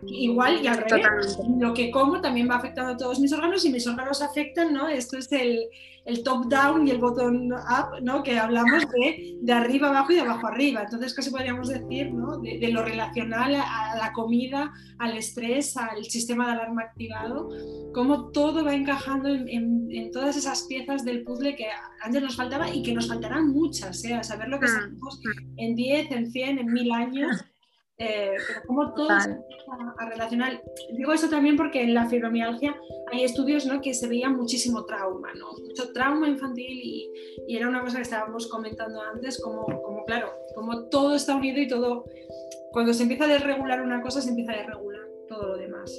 [0.02, 0.08] mm.
[0.08, 3.70] Igual y al revés, lo que como también va afectando a todos mis órganos y
[3.70, 4.88] mis órganos afectan, ¿no?
[4.88, 5.68] Esto es el,
[6.04, 8.22] el top-down y el bottom-up, ¿no?
[8.22, 10.82] que hablamos de, de arriba abajo y de abajo arriba.
[10.82, 12.38] Entonces, casi podríamos decir ¿no?
[12.40, 17.48] de, lo relacional a, la comida, al estrés, al sistema de alarma activado,
[17.94, 21.66] cómo todo va encajando en, en, todas esas piezas del puzzle que
[22.02, 24.14] antes nos faltaba y que nos faltarán muchas, ¿eh?
[24.14, 25.20] a saber lo que mm, sabemos
[25.56, 27.44] en 10, en 100, en 1000 años.
[27.98, 30.60] Eh, pero como todo se a, relacionar.
[30.92, 32.74] Digo eso también porque en la fibromialgia
[33.12, 33.80] hay estudios ¿no?
[33.80, 35.52] que se veía muchísimo trauma, ¿no?
[35.64, 37.08] mucho trauma infantil y,
[37.46, 41.60] y, era una cosa que estábamos comentando antes, como, como claro, como todo está unido
[41.60, 42.04] y todo,
[42.72, 45.90] cuando se empieza a desregular una cosa, se empieza a desregular todo lo demás.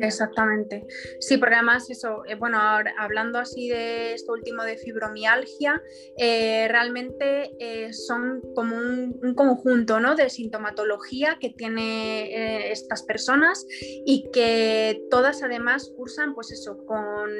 [0.00, 0.86] Exactamente.
[1.20, 2.58] Sí, porque además eso, eh, bueno,
[2.98, 5.82] hablando así de esto último de fibromialgia,
[6.16, 10.14] eh, realmente eh, son como un, conjunto ¿no?
[10.14, 13.66] de sintomatología que tiene estas personas
[14.06, 17.30] y que todas además cursan pues eso, con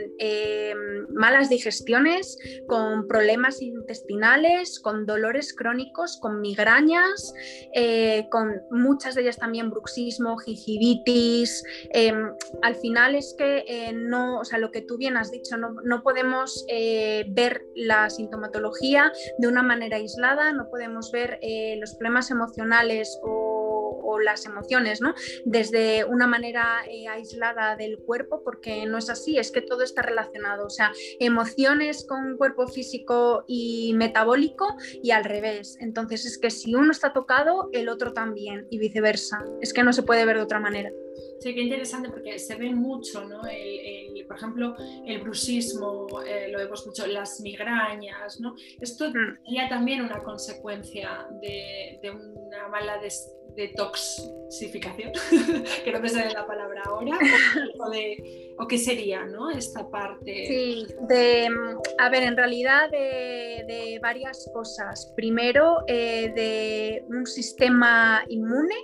[1.11, 7.33] malas digestiones, con problemas intestinales, con dolores crónicos, con migrañas,
[8.31, 11.34] con muchas de ellas también bruxismo, gingivitis,
[11.91, 15.57] Em, al final es que eh, no, o sea, lo que tú bien has dicho,
[15.57, 21.95] no, podemos eh, ver la sintomatología de una manera aislada, no podemos ver eh, los
[21.95, 23.54] problemas emocionales o
[24.23, 25.15] las emociones, ¿no?
[25.45, 30.67] Desde una manera aislada del cuerpo, porque no es así, es que todo está relacionado,
[30.67, 35.77] o sea, emociones con cuerpo físico y metabólico y al revés.
[35.81, 39.45] Entonces es que si uno está tocado, el otro también y viceversa.
[39.61, 40.91] Es que no se puede ver de otra manera.
[41.41, 43.43] Sí, qué interesante porque se ve mucho, ¿no?
[43.47, 44.77] El, por ejemplo,
[45.07, 48.55] el bruxismo, eh, lo hemos mucho, las migrañas, ¿no?
[48.81, 49.45] Esto mm.
[49.45, 52.99] sería también una consecuencia de, una mala
[53.57, 55.13] detoxificación,
[55.85, 57.19] que no me sale la palabra ahora,
[58.59, 59.51] o, qué sería, ¿no?
[59.51, 60.47] Esta parte.
[60.47, 61.49] Sí, de,
[61.99, 65.13] a ver, en realidad de, varias cosas.
[65.17, 68.75] Primero, eh, de un sistema inmune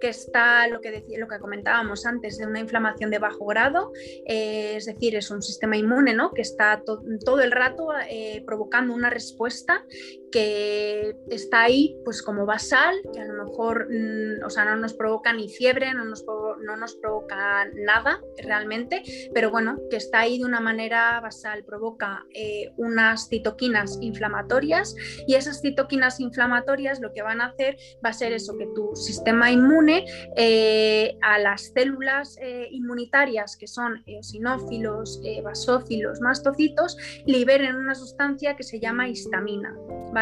[0.00, 3.92] que está lo que, decía, lo que comentábamos antes de una inflamación de bajo grado,
[4.26, 6.32] eh, es decir, es un sistema inmune ¿no?
[6.32, 9.84] que está todo el rato eh, provocando una respuesta
[10.30, 14.94] que está ahí pues como basal, que a lo mejor mm, o sea, no nos
[14.94, 19.02] provoca ni fiebre, no nos, no nos provoca nada realmente,
[19.34, 24.94] pero bueno, que está ahí de una manera basal, provoca eh, unas citoquinas inflamatorias
[25.26, 28.94] y esas citoquinas inflamatorias lo que van a hacer va a ser eso, que tu
[28.94, 30.04] sistema inmune
[30.36, 38.62] eh, a las células eh, inmunitarias que son eosinófilos, basófilos, mastocitos, liberen una sustancia que
[38.62, 39.76] se llama histamina.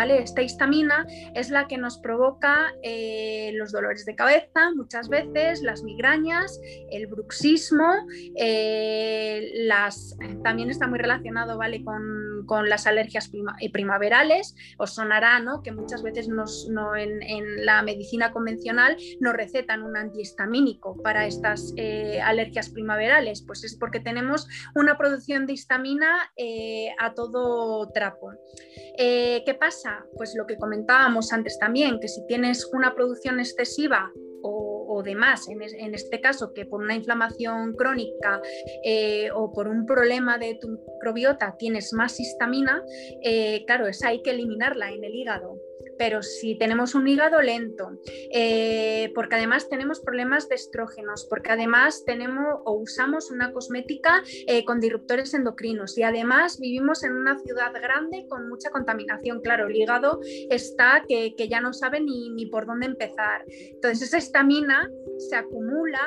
[0.06, 5.82] Esta histamina es la que nos provoca eh, los dolores de cabeza, muchas veces las
[5.82, 8.06] migrañas, el bruxismo,
[8.36, 9.68] eh,
[10.44, 11.82] también está muy relacionado ¿vale?
[11.82, 13.30] con, las alergias
[13.60, 14.54] eh, primaverales.
[14.78, 15.62] Os sonará ¿no?
[15.62, 21.74] que muchas veces nos, en, la medicina convencional nos recetan un antihistamínico para estas
[22.22, 26.30] alergias primaverales, pues es porque tenemos una producción de histamina
[27.00, 28.32] a todo trapo.
[28.96, 29.87] ¿Qué pasa?
[30.16, 35.48] Pues lo que comentábamos antes también, que si tienes una producción excesiva o, de más,
[35.48, 38.40] en, este caso que por una inflamación crónica
[38.84, 42.82] eh, o por un problema de tu microbiota tienes más histamina,
[43.22, 45.60] eh, claro, esa hay que eliminarla en el hígado
[45.98, 47.98] pero si tenemos un hígado lento,
[48.32, 54.64] eh, porque además tenemos problemas de estrógenos, porque además tenemos o usamos una cosmética eh,
[54.64, 59.40] con disruptores endocrinos y además vivimos en una ciudad grande con mucha contaminación.
[59.40, 63.44] Claro, el hígado está que, ya no sabe ni, ni por dónde empezar.
[63.48, 66.00] Entonces esa estamina se acumula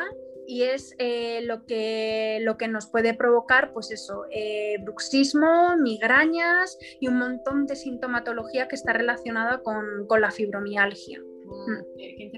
[0.52, 6.78] y es eh, lo, que, lo que nos puede provocar, pues eso, eh, bruxismo, migrañas
[7.00, 11.22] y un montón de sintomatología que está relacionada con, con la fibromialgia.
[11.52, 11.98] Mm.
[11.98, 12.32] Qué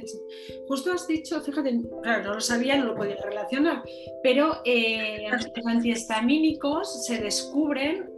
[0.68, 3.84] Justo has dicho, fíjate, claro, no lo sabía, no lo podía relacionar,
[4.22, 8.10] pero eh, los antihistamínicos se descubren,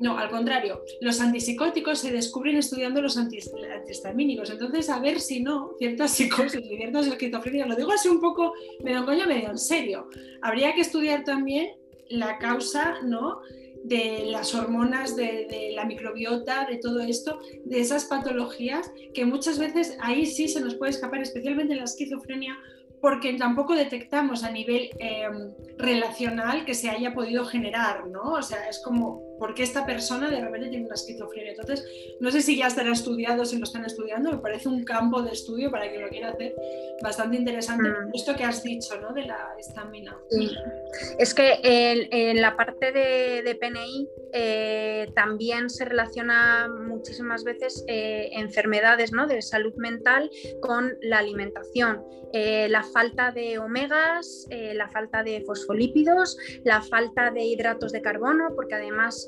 [0.00, 4.50] no, al contrario, los antipsicóticos se descubren estudiando los antihistamínicos.
[4.50, 8.52] Entonces, a ver si no, ciertas psicosis y ciertas esquizofrenia, lo digo así un poco,
[8.82, 10.08] medio coño, medio en serio.
[10.42, 11.72] Habría que estudiar también
[12.08, 13.40] la causa, ¿no?
[13.84, 19.96] De las hormonas, de, la microbiota, de todo esto, de esas patologías que muchas veces
[20.00, 22.58] ahí sí se nos puede escapar, especialmente en la esquizofrenia,
[23.00, 28.32] porque tampoco detectamos a nivel em, relacional que se haya podido generar, ¿no?
[28.32, 31.52] O sea, es como, ¿por qué esta persona de repente tiene una esquizofrenia?
[31.52, 31.84] Entonces,
[32.20, 35.32] no sé si ya estará estudiado, si lo están estudiando, me parece un campo de
[35.32, 36.54] estudio para quien lo quiera hacer
[37.02, 37.88] bastante interesante.
[37.88, 38.14] Mm.
[38.14, 39.12] Esto que has dicho, ¿no?
[39.12, 40.16] De la estamina.
[40.30, 40.50] Sí.
[41.18, 49.12] Es que en, la parte de, PNI eh, también se relaciona muchísimas veces eh, enfermedades
[49.12, 49.26] ¿no?
[49.26, 52.04] de salud mental con la alimentación.
[52.32, 58.54] Eh, la falta de omegas, la falta de fosfolípidos, la falta de hidratos de carbono,
[58.54, 59.27] porque además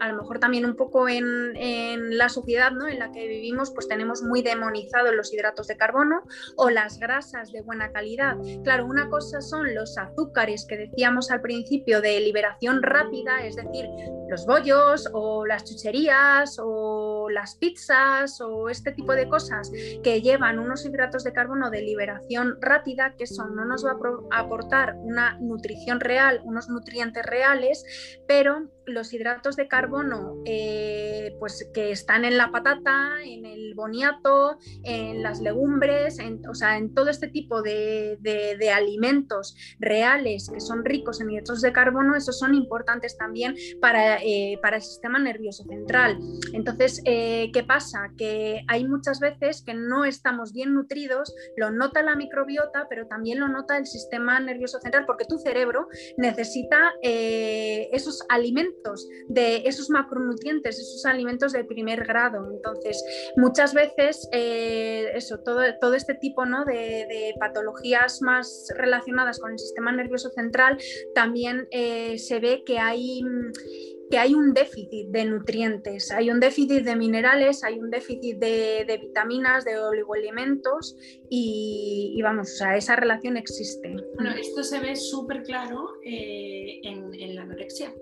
[0.00, 1.24] a lo mejor también un poco en,
[2.16, 2.88] la sociedad ¿no?
[2.88, 6.22] en la que vivimos, pues tenemos muy demonizados los hidratos de carbono
[6.56, 8.36] o las grasas de buena calidad.
[8.62, 13.86] Claro, una cosa son los azúcares que decíamos al principio de liberación rápida, es decir,
[14.28, 19.70] los bollos o las chucherías o las pizzas o este tipo de cosas
[20.02, 23.96] que llevan unos hidratos de carbono de liberación rápida, que eso no nos va
[24.30, 27.84] a aportar una nutrición real, unos nutrientes reales,
[28.26, 29.73] pero los hidratos de carbono
[30.46, 36.54] eh, pues que están en la patata, en el boniato, en las legumbres, en, o
[36.54, 38.18] sea, en todo este tipo de,
[38.74, 44.58] alimentos reales que son ricos en hidratos de carbono, esos son importantes también para, eh,
[44.62, 46.18] para el sistema nervioso central.
[46.52, 48.10] Entonces, eh, ¿qué pasa?
[48.16, 53.40] Que hay muchas veces que no estamos bien nutridos, lo nota la microbiota, pero también
[53.40, 60.78] lo nota el sistema nervioso central, porque tu cerebro necesita esos alimentos de esos macronutrientes,
[60.78, 62.50] esos alimentos de primer grado.
[62.50, 63.02] Entonces,
[63.36, 66.64] muchas veces, eh, eso, todo, este tipo ¿no?
[66.64, 70.78] de, patologías más relacionadas con el sistema nervioso central,
[71.14, 73.22] también eh, se ve que hay
[74.10, 78.98] que hay un déficit de nutrientes, hay un déficit de minerales, hay un déficit de,
[79.00, 80.96] vitaminas, de oligoelementos
[81.30, 83.96] y, vamos, o sea, esa relación existe.
[84.14, 87.94] Bueno, esto se ve súper claro eh, en la anorexia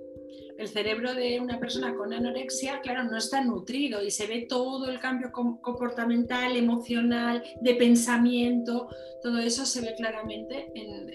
[0.59, 4.89] el cerebro de una persona con anorexia, claro, no está nutrido y se ve todo
[4.89, 8.89] el cambio comportamental, emocional, de pensamiento,
[9.23, 11.11] todo eso se ve claramente en,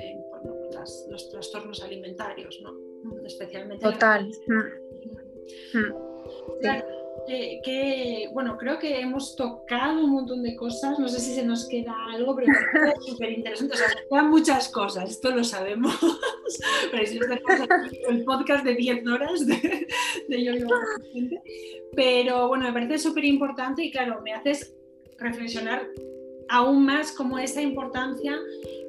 [1.10, 2.72] los trastornos alimentarios, ¿no?
[3.26, 3.84] Especialmente.
[3.84, 4.30] Total.
[4.48, 5.78] Mm.
[5.78, 5.94] Mm.
[7.26, 11.68] Que, bueno, creo que hemos tocado un montón de cosas, no sé si se nos
[11.68, 15.94] queda algo, pero es súper interesante, o sea, quedan muchas cosas, esto lo sabemos,
[16.92, 17.04] pero
[18.10, 19.88] el podcast de 10 horas de,
[20.28, 20.54] de yo
[21.96, 24.76] pero bueno, me parece súper importante y claro, me haces
[25.18, 25.88] reflexionar
[26.50, 28.40] aún más como esa importancia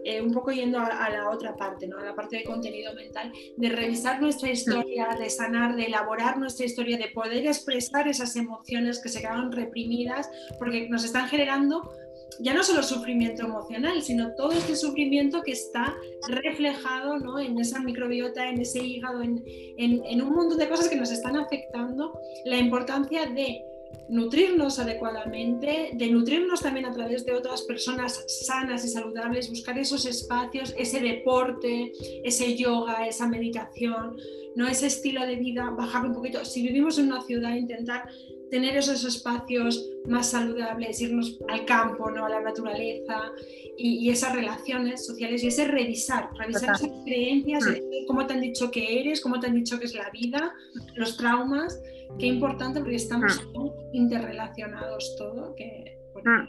[0.09, 1.99] eh, un poco yendo a, la otra parte, ¿no?
[1.99, 6.65] a la parte de contenido mental, de revisar nuestra historia, de sanar, de elaborar nuestra
[6.65, 11.93] historia, de poder expresar esas emociones que se quedaron reprimidas, porque nos están generando
[12.41, 15.95] ya no solo sufrimiento emocional, sino todo este sufrimiento que está
[16.29, 17.39] reflejado ¿no?
[17.39, 19.45] en esa microbiota, en ese hígado, en,
[19.77, 23.63] en un montón de cosas que nos están afectando, la importancia de
[24.09, 30.07] nutrirnos adecuadamente, de nutrirnos también a través de otras personas sanas y saludables, buscar esos
[30.07, 31.93] espacios, ese deporte,
[32.25, 34.17] ese yoga, esa meditación,
[34.57, 36.45] no ese estilo de vida, bajar un poquito.
[36.45, 38.09] Si vivimos en una ciudad, intentar
[38.51, 42.25] tener esos espacios más saludables, irnos al campo, ¿no?
[42.25, 43.33] a la naturaleza
[43.77, 48.07] y, esas relaciones sociales y ese revisar, revisar esas creencias, mm.
[48.07, 50.55] cómo te han dicho que eres, cómo te han dicho que es la vida,
[50.97, 51.79] los traumas
[52.19, 53.69] qué importante porque estamos ah.
[53.93, 56.49] interrelacionados todo, que ah.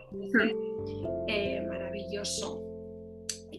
[1.27, 2.65] eh, maravilloso.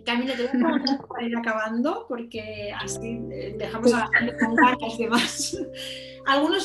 [0.04, 4.54] Camila, te voy a para ir acabando porque así eh, dejamos a la gente con
[4.54, 5.58] ganas de más.
[6.26, 6.64] algunos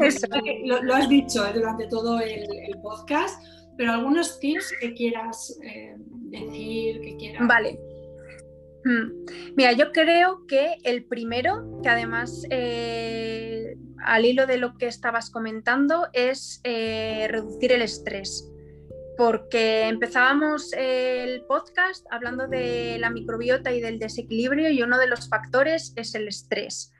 [0.00, 0.26] tips,
[0.64, 2.44] lo, lo, has dicho eh, durante todo el,
[2.82, 3.40] podcast,
[3.76, 5.56] pero algunos tips que quieras
[6.30, 7.46] decir, que quieras...
[7.46, 7.78] Vale.
[8.84, 9.24] Hmm.
[9.56, 12.44] Mira, yo creo que el primero, que además
[14.04, 18.48] al hilo de lo que estabas comentando, es eh, reducir el estrés.
[19.18, 25.28] porque empezábamos el podcast hablando de la microbiota y del desequilibrio y uno de los
[25.28, 26.92] factores es el estrés.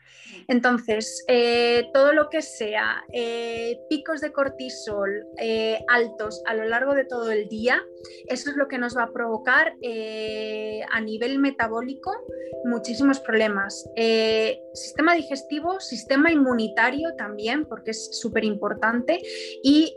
[0.48, 6.94] Entonces, eh, todo lo que sea eh, picos de cortisol eh, altos a lo largo
[6.94, 7.82] de todo el día,
[8.26, 9.74] eso es lo que nos va a provocar
[10.90, 12.12] a nivel metabólico
[12.64, 13.88] muchísimos problemas.
[14.74, 19.20] sistema digestivo, sistema inmunitario también, porque es súper importante,
[19.62, 19.94] y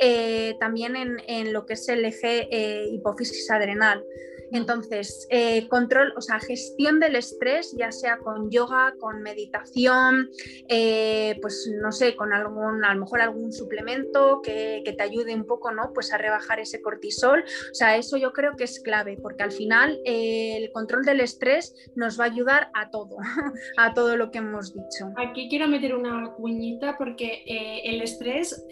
[0.59, 2.47] también en, en, lo que es el eje
[2.91, 4.03] hipófisis adrenal.
[4.51, 10.29] Entonces, eh, control, o sea, gestión del estrés, ya sea con yoga, con meditación,
[10.67, 15.45] eh, pues no sé, con algún, a lo mejor algún suplemento que, te ayude un
[15.45, 15.91] poco, ¿no?
[15.93, 17.43] Pues a rebajar ese cortisol.
[17.43, 21.19] O sea, eso yo creo que es clave, porque al final eh, el control del
[21.19, 23.17] estrés nos va a ayudar a todo,
[23.77, 25.11] a todo lo que hemos dicho.
[25.17, 27.43] Aquí quiero meter una cuñita porque
[27.83, 28.65] el estrés,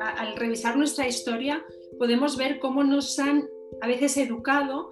[0.00, 1.62] al revisar nuestra historia,
[1.98, 3.48] podemos ver cómo nos han
[3.80, 4.90] a veces educado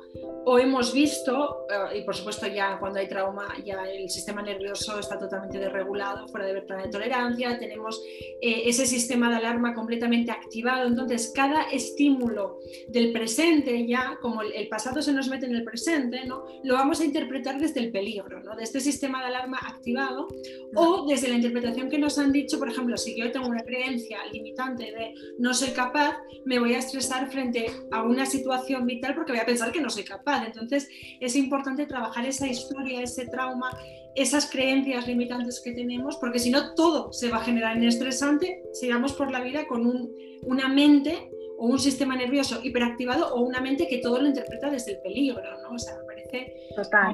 [0.49, 4.99] o hemos visto, eh, y por supuesto ya cuando hay trauma ya el sistema nervioso
[4.99, 8.01] está totalmente desregulado, fuera de ventana de tolerancia, tenemos
[8.41, 14.69] eh, ese sistema de alarma completamente activado, entonces cada estímulo del presente ya, como el,
[14.69, 16.45] pasado se nos mete en el presente, ¿no?
[16.63, 18.55] lo vamos a interpretar desde el peligro, ¿no?
[18.55, 20.29] de este sistema de alarma activado
[20.75, 24.19] o desde la interpretación que nos han dicho, por ejemplo, si yo tengo una creencia
[24.33, 29.33] limitante de no soy capaz, me voy a estresar frente a una situación vital porque
[29.33, 30.89] voy a pensar que no soy capaz entonces
[31.21, 33.71] es importante trabajar esa historia, ese trauma,
[34.15, 38.63] esas creencias limitantes que tenemos, porque si no todo se va a generar en estresante,
[38.73, 40.11] sigamos por la vida con
[40.43, 44.93] una mente o un sistema nervioso hiperactivado o una mente que todo lo interpreta desde
[44.93, 45.75] el peligro, ¿no?
[45.75, 46.55] O sea, me parece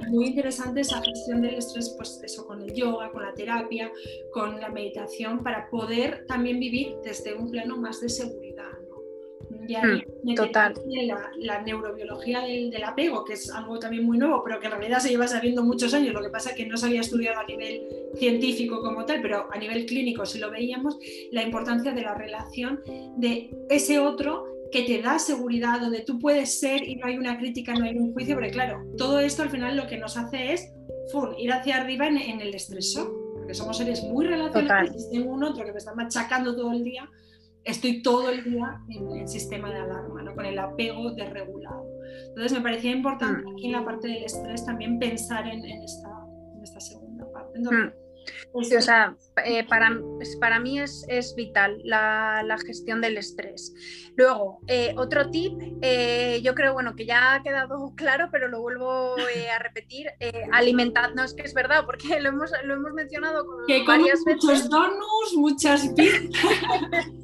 [0.09, 3.91] muy interesante esa gestión del estrés, pues eso con el yoga, con la terapia,
[4.33, 8.42] con la meditación, para poder también vivir desde un plano más de seguridad.
[9.69, 10.75] Mm, total.
[11.39, 15.11] La, neurobiología del, apego, que es algo también muy nuevo, pero que en realidad se
[15.11, 17.87] lleva sabiendo muchos años, lo que pasa es que no se había estudiado a nivel
[18.17, 20.99] científico como tal, pero a nivel clínico sí lo veíamos,
[21.31, 22.81] la importancia de la relación
[23.17, 27.39] de ese otro que te da seguridad, donde tú puedes ser y no hay una
[27.39, 30.55] crítica, no hay un juicio, porque claro, todo esto al final lo que nos hace
[30.55, 30.73] es
[31.39, 35.73] ir hacia arriba en, el estresor, porque somos seres muy relacionados, tengo un otro que
[35.73, 37.09] me está machacando todo el día,
[37.65, 40.35] estoy todo el día en el sistema de alarma, ¿no?
[40.35, 41.87] con el apego desregulado.
[42.29, 43.53] Entonces me parecía importante mm.
[43.53, 47.61] aquí en la parte del estrés también pensar en, esta, segunda parte.
[47.61, 47.93] Mm.
[48.55, 53.73] o sea, eh, para, pues, para mí es, es vital la, la, gestión del estrés.
[54.17, 55.53] Luego, eh, otro tip,
[55.83, 60.09] eh, yo creo bueno, que ya ha quedado claro, pero lo vuelvo a repetir,
[60.53, 64.69] alimentar, no es que es verdad, porque lo hemos, lo hemos mencionado como varias muchos
[64.69, 67.07] donuts, muchas pizzas.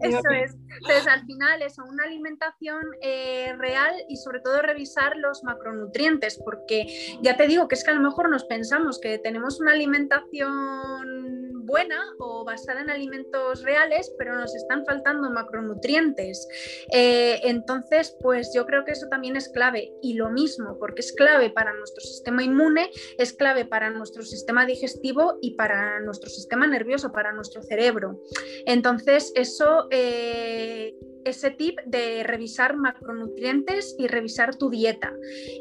[0.00, 0.56] Eso es.
[0.80, 7.18] Entonces, al final, eso, una alimentación eh, real y sobre todo revisar los macronutrientes, porque
[7.22, 11.29] ya te digo que es que a lo mejor nos pensamos que tenemos una alimentación
[11.70, 16.48] buena o basada en alimentos reales, pero nos están faltando macronutrientes.
[16.92, 19.92] Eh, entonces, pues yo creo que eso también es clave.
[20.02, 24.66] Y lo mismo, porque es clave para nuestro sistema inmune, es clave para nuestro sistema
[24.66, 28.20] digestivo y para nuestro sistema nervioso, para nuestro cerebro.
[28.66, 29.86] Entonces, eso...
[29.90, 30.94] Eh,
[31.24, 35.12] ese tip de revisar macronutrientes y revisar tu dieta.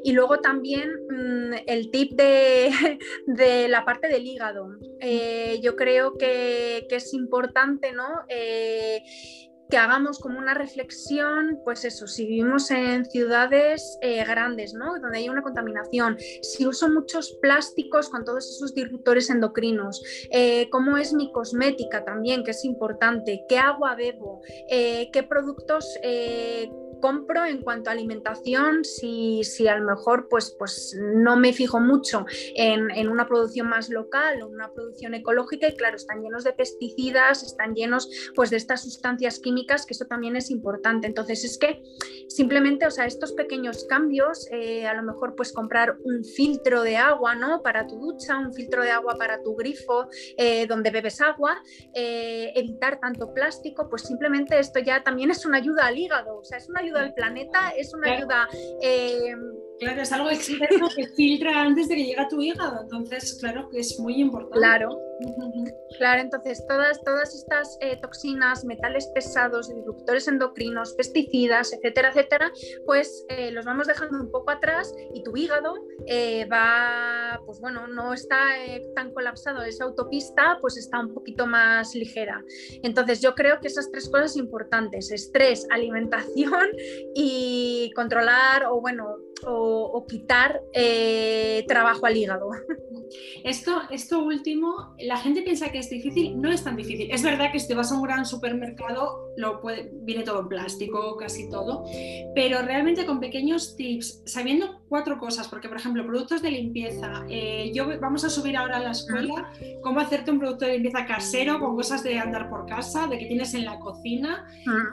[0.03, 2.71] Y luego también mm, el tip de,
[3.27, 4.77] de, la parte del hígado.
[4.99, 8.07] Eh, yo creo que, es importante, ¿no?
[8.27, 9.03] Eh,
[9.69, 14.99] que hagamos como una reflexión, pues eso, si vivimos en ciudades eh, grandes, ¿no?
[14.99, 20.01] Donde hay una contaminación, si uso muchos plásticos con todos esos disruptores endocrinos,
[20.31, 25.97] eh, cómo es mi cosmética también, que es importante, qué agua bebo, eh, qué productos
[26.99, 31.79] compro en cuanto a alimentación si, si a lo mejor pues, pues no me fijo
[31.79, 32.25] mucho
[32.55, 36.53] en, en, una producción más local o una producción ecológica y claro, están llenos de
[36.53, 41.07] pesticidas, están llenos pues de estas sustancias químicas que eso también es importante.
[41.07, 41.81] Entonces es que
[42.27, 46.97] simplemente, o sea, estos pequeños cambios, eh, a lo mejor pues comprar un filtro de
[46.97, 47.61] agua, ¿no?
[47.61, 51.61] Para tu ducha, un filtro de agua para tu grifo eh, donde bebes agua,
[51.93, 56.43] eh, evitar tanto plástico, pues simplemente esto ya también es una ayuda al hígado, o
[56.43, 58.47] sea, es una ayuda al planeta, es una ayuda
[58.81, 59.35] eh,
[59.79, 63.69] Claro, es algo externo que filtra antes de que llegue a tu hígado, entonces claro
[63.69, 64.59] que es muy importante.
[64.59, 64.99] Claro,
[65.97, 72.51] claro, entonces todas, todas estas eh, toxinas, metales pesados, disruptores endocrinos, pesticidas, etcétera, etcétera,
[72.85, 75.75] pues eh, los vamos dejando un poco atrás y tu hígado
[76.07, 78.37] eh, va, pues bueno, no está
[78.95, 82.43] tan colapsado, esa autopista pues está un poquito más ligera.
[82.83, 86.69] Entonces yo creo que esas tres cosas importantes, estrés, alimentación
[87.15, 92.49] y controlar o bueno, o, quitar eh, trabajo al hígado.
[93.43, 97.09] Esto, esto último, la gente piensa que es difícil, no es tan difícil.
[97.09, 100.47] Es verdad que si te vas a un gran supermercado, lo puede, viene todo en
[100.47, 101.83] plástico, casi todo,
[102.35, 107.71] pero realmente con pequeños tips, sabiendo cuatro cosas, porque por ejemplo, productos de limpieza, eh,
[107.73, 109.51] yo vamos a subir ahora a la escuela
[109.81, 113.25] cómo hacerte un producto de limpieza casero con cosas de andar por casa, de que
[113.25, 114.45] tienes en la cocina,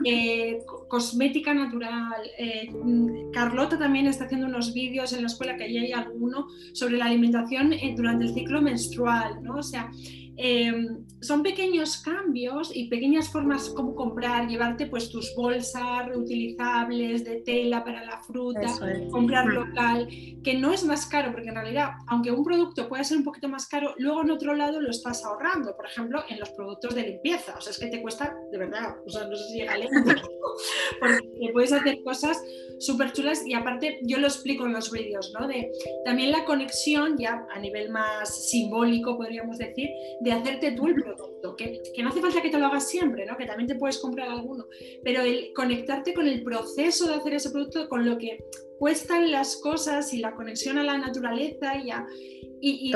[0.03, 0.57] eh,
[0.87, 2.23] cosmética natural.
[2.73, 6.97] Mm, Carlota también está haciendo unos vídeos en la escuela, que ahí hay alguno, sobre
[6.97, 9.57] la alimentación durante el ciclo menstrual, ¿no?
[9.57, 9.91] O sea,
[10.39, 17.37] Em, son pequeños cambios y pequeñas formas como comprar, llevarte pues tus bolsas reutilizables de
[17.37, 18.67] tela para la fruta,
[19.09, 20.07] comprar local,
[20.43, 23.49] que no es más caro, porque en realidad, aunque un producto pueda ser un poquito
[23.49, 27.07] más caro, luego en otro lado lo estás ahorrando, por ejemplo, en los productos de
[27.07, 29.77] limpieza, o sea, es que te cuesta de verdad, o sea, no sé si llega
[29.77, 29.91] lejos,
[30.99, 32.41] porque puedes hacer cosas
[32.79, 35.47] súper chulas y aparte yo lo explico en los vídeos, ¿no?
[35.47, 35.71] De
[36.05, 39.89] también la conexión, ya a nivel más simbólico, podríamos decir,
[40.21, 43.25] de hacerte tú el producto, que, que, no hace falta que te lo hagas siempre,
[43.25, 43.37] ¿no?
[43.37, 44.67] que también te puedes comprar alguno,
[45.03, 48.37] pero el conectarte con el proceso de hacer ese producto, con lo que
[48.79, 52.05] cuestan las cosas y la conexión a la naturaleza y, a,
[52.61, 52.91] y,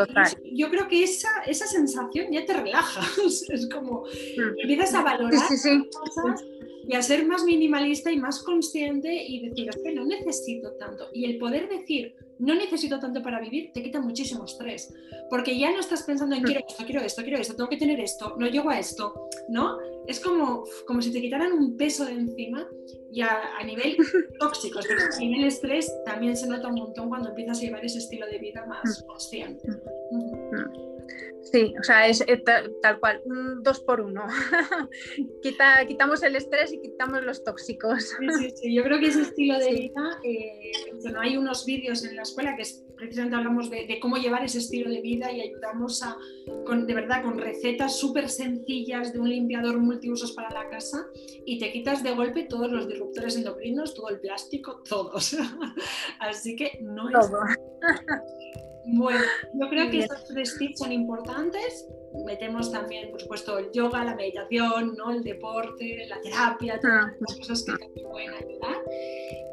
[0.54, 3.02] yo creo que esa, esa sensación ya te relaja,
[3.50, 4.60] es como mm.
[4.60, 6.44] empiezas a valorar cosas
[6.92, 11.08] y a ser más minimalista y más consciente y decir, es que no necesito tanto.
[11.14, 14.94] Y el poder decir, no necesito tanto para vivir, te quita muchísimo estrés.
[15.30, 17.98] Porque ya no estás pensando en quiero esto, quiero esto, quiero esto, tengo que tener
[18.02, 19.78] esto, no llego a esto, ¿no?
[20.06, 22.68] Es como, como si te quitaran un peso de encima
[23.10, 23.96] y a, nivel
[24.38, 28.28] tóxico, a nivel estrés también se nota un montón cuando empiezas a llevar ese estilo
[28.28, 29.08] de vida más mm.
[29.08, 29.66] consciente.
[30.12, 30.91] Mm.
[31.52, 32.38] Sí, o sea, es eh,
[32.82, 34.26] tal, cual, un dos por uno.
[35.42, 38.16] Quita, quitamos el estrés y quitamos los tóxicos.
[38.20, 38.74] Sí, sí, sí.
[38.74, 42.56] Yo creo que ese estilo de vida, eh, bueno, hay unos vídeos en la escuela
[42.56, 42.64] que
[42.96, 46.16] precisamente hablamos de, cómo llevar ese estilo de vida y ayudamos a,
[46.66, 51.08] con, de verdad, con recetas súper sencillas de un limpiador multiusos para la casa
[51.46, 55.36] y te quitas de golpe todos los disruptores endocrinos, todo el plástico, todos.
[56.20, 57.14] Así que no es...
[57.14, 57.40] Todo.
[58.86, 59.22] Bueno,
[59.54, 61.88] yo creo que estos tres tips son importantes.
[62.26, 65.12] Metemos también, por supuesto, el yoga, la meditación, ¿no?
[65.12, 67.16] el deporte, la terapia, todas ah.
[67.20, 68.78] las cosas que también pueden ayudar.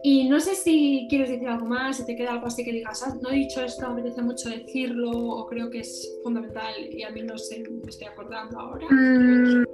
[0.02, 3.02] Y no sé si quieres decir algo más, si te queda algo así que digas,
[3.06, 7.02] ah, no he dicho esto, me apetece mucho decirlo, o creo que es fundamental y
[7.02, 8.86] a mí no sé, me estoy acordando ahora.
[8.90, 9.64] Mm,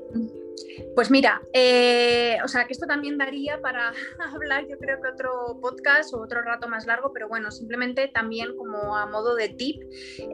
[0.95, 3.93] pues mira, eh, o sea que esto también daría para
[4.33, 8.57] hablar, yo creo que otro podcast o otro rato más largo, pero bueno, simplemente también
[8.57, 9.83] como a modo de tip,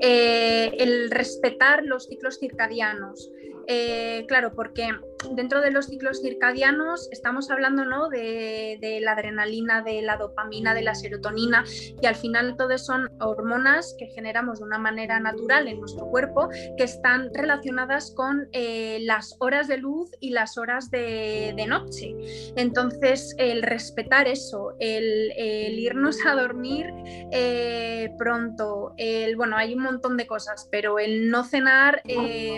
[0.03, 3.31] eh, el respetar los ciclos circadianos.
[3.67, 4.89] Eh, claro, porque
[5.35, 8.09] dentro de los ciclos circadianos estamos hablando ¿no?
[8.09, 11.65] de, la adrenalina, de la dopamina, de la serotonina
[12.01, 16.49] y al final todas son hormonas que generamos de una manera natural en nuestro cuerpo
[16.77, 22.15] que están relacionadas con eh, las horas de luz y las horas de, noche.
[22.57, 25.31] Entonces, el respetar eso, el,
[25.79, 26.87] irnos a dormir
[27.31, 32.03] eh, pronto, el, bueno, hay un montón de cosas, pero el no cenar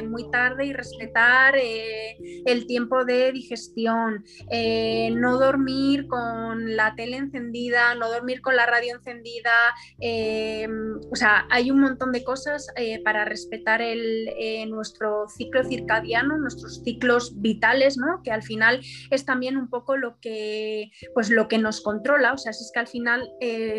[0.04, 2.16] muy tarde y respetar eh,
[2.52, 8.66] el tiempo de digestión, eh, no dormir con la tele encendida, no dormir con la
[8.66, 9.52] radio encendida,
[10.00, 10.68] eh,
[11.10, 12.68] o sea, hay un montón de cosas
[13.04, 14.28] para respetar el,
[14.70, 18.22] nuestro ciclo circadiano, nuestros ciclos vitales, ¿no?
[18.22, 18.80] que al final
[19.10, 22.80] es también un poco lo que, pues, lo que nos controla, o sea, es que
[22.80, 23.28] al final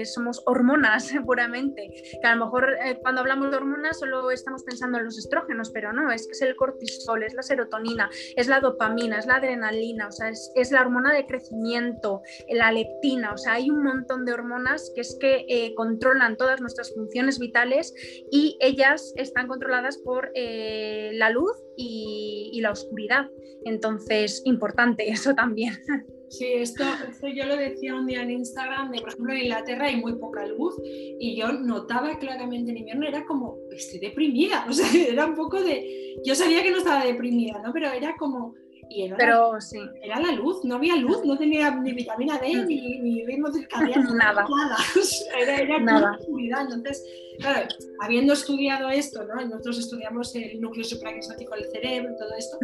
[0.06, 1.90] somos hormonas puramente,
[2.22, 5.94] que a lo mejor cuando hablamos de hormonas solo estamos pensando en los estrógenos, pero
[5.94, 10.08] no, es que es el cortisol es la serotonina, es la dopamina, es la adrenalina,
[10.08, 14.34] o sea, es, la hormona de crecimiento, la leptina, o sea, hay un montón de
[14.34, 17.94] hormonas que es que eh, controlan todas nuestras funciones vitales
[18.32, 23.28] y ellas están controladas por eh, la luz y la oscuridad.
[23.66, 25.74] Entonces, importante eso también.
[26.34, 29.86] Sí, esto, esto yo lo decía un día en Instagram, de por ejemplo en Inglaterra
[29.86, 34.74] hay muy poca luz y yo notaba claramente en invierno, era como, estoy deprimida, o
[34.74, 37.72] sea, era un poco de, yo sabía que no estaba deprimida, ¿no?
[37.72, 38.56] Pero era como,
[38.90, 39.80] Y era, Pero la, sí.
[40.02, 44.14] era la luz, no había luz, no tenía ni vitamina D, ni, ni ritmo circadiano,
[44.14, 44.46] Nada.
[44.50, 44.78] nada.
[45.40, 46.20] Era, era Nada.
[46.28, 47.04] Entonces,
[47.40, 47.68] claro,
[48.02, 49.36] habiendo estudiado esto, ¿no?
[49.36, 52.58] nosotros estudiamos el núcleo supraquiasmático del cerebro todo esto,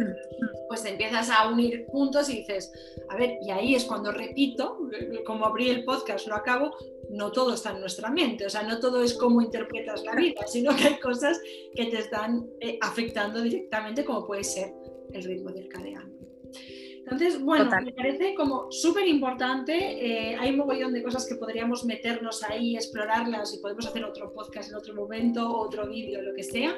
[0.68, 2.72] pues te empiezas a unir puntos y dices,
[3.08, 4.78] a ver, y ahí es cuando repito,
[5.26, 6.76] como abrí el podcast, lo acabo,
[7.10, 10.46] no todo está en nuestra mente, o sea, no todo es cómo interpretas la vida,
[10.46, 11.40] sino que hay cosas
[11.74, 14.72] que te están eh, afectando directamente, como puede ser
[15.12, 16.10] el ritmo circadiano.
[17.02, 17.84] Entonces, bueno, Total.
[17.86, 19.72] me parece como súper importante.
[19.72, 24.32] eh, hay un mogollón de cosas que podríamos meternos ahí, explorarlas y podemos hacer otro
[24.32, 26.72] podcast en otro momento, otro vídeo, lo que sea.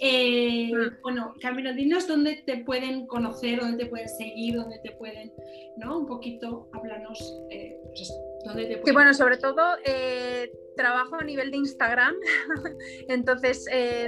[0.00, 1.02] Eh, Mm.
[1.02, 5.32] Bueno, Camilo, dinos dónde te pueden conocer, dónde te pueden seguir, dónde te pueden,
[5.76, 6.00] ¿no?
[6.00, 7.18] Un poquito, háblanos,
[7.50, 8.12] eh, pues
[8.44, 12.14] dónde te Sí, bueno, sobre todo eh, trabajo a nivel de Instagram,
[13.08, 13.64] entonces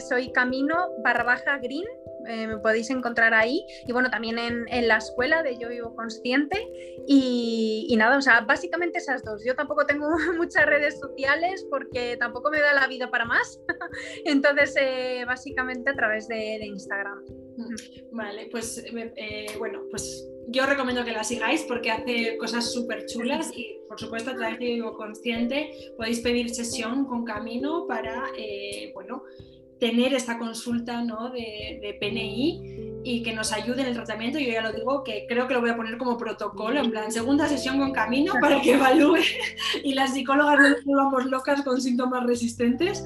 [0.08, 1.86] soy camino barra baja green,
[2.28, 5.94] eh, me podéis encontrar ahí y bueno, también en, en la escuela de Yo Vivo
[5.94, 6.58] Consciente
[7.06, 9.42] y, y nada, o sea, básicamente esas dos.
[9.44, 13.60] Yo tampoco tengo muchas redes sociales porque tampoco me da la vida para más,
[14.24, 17.24] entonces eh, básicamente a través de, de Instagram.
[18.10, 23.50] Vale, pues eh, bueno, pues yo recomiendo que la sigáis porque hace cosas súper chulas
[23.56, 28.90] y por supuesto a través de Vivo Consciente podéis pedir sesión con Camino para, eh,
[28.94, 29.22] bueno,
[29.84, 31.28] tener esta consulta ¿no?
[31.28, 34.38] de, de, PNI y que nos ayude en el tratamiento.
[34.38, 37.12] Yo ya lo digo que creo que lo voy a poner como protocolo, en plan,
[37.12, 39.18] segunda sesión con Camino para que evalúe
[39.84, 43.04] y las psicólogas no nos volvamos locas con síntomas resistentes.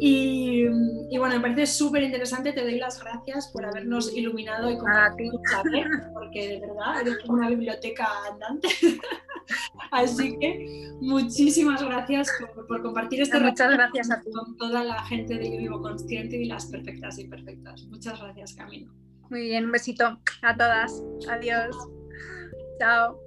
[0.00, 0.64] Y,
[1.10, 5.32] y, bueno, me parece súper interesante, te doy las gracias por habernos iluminado y compartido
[5.32, 8.68] tu saber, porque de verdad eres como una biblioteca andante.
[9.90, 14.30] Así que muchísimas gracias por, por compartir este Muchas gracias a ti.
[14.30, 17.84] con toda la gente de Yo Vivo Consciente y las perfectas y perfectas.
[17.84, 18.92] Muchas gracias, Camino.
[19.30, 21.02] Muy bien, un besito a todas.
[21.28, 21.76] Adiós.
[22.78, 23.18] Chao.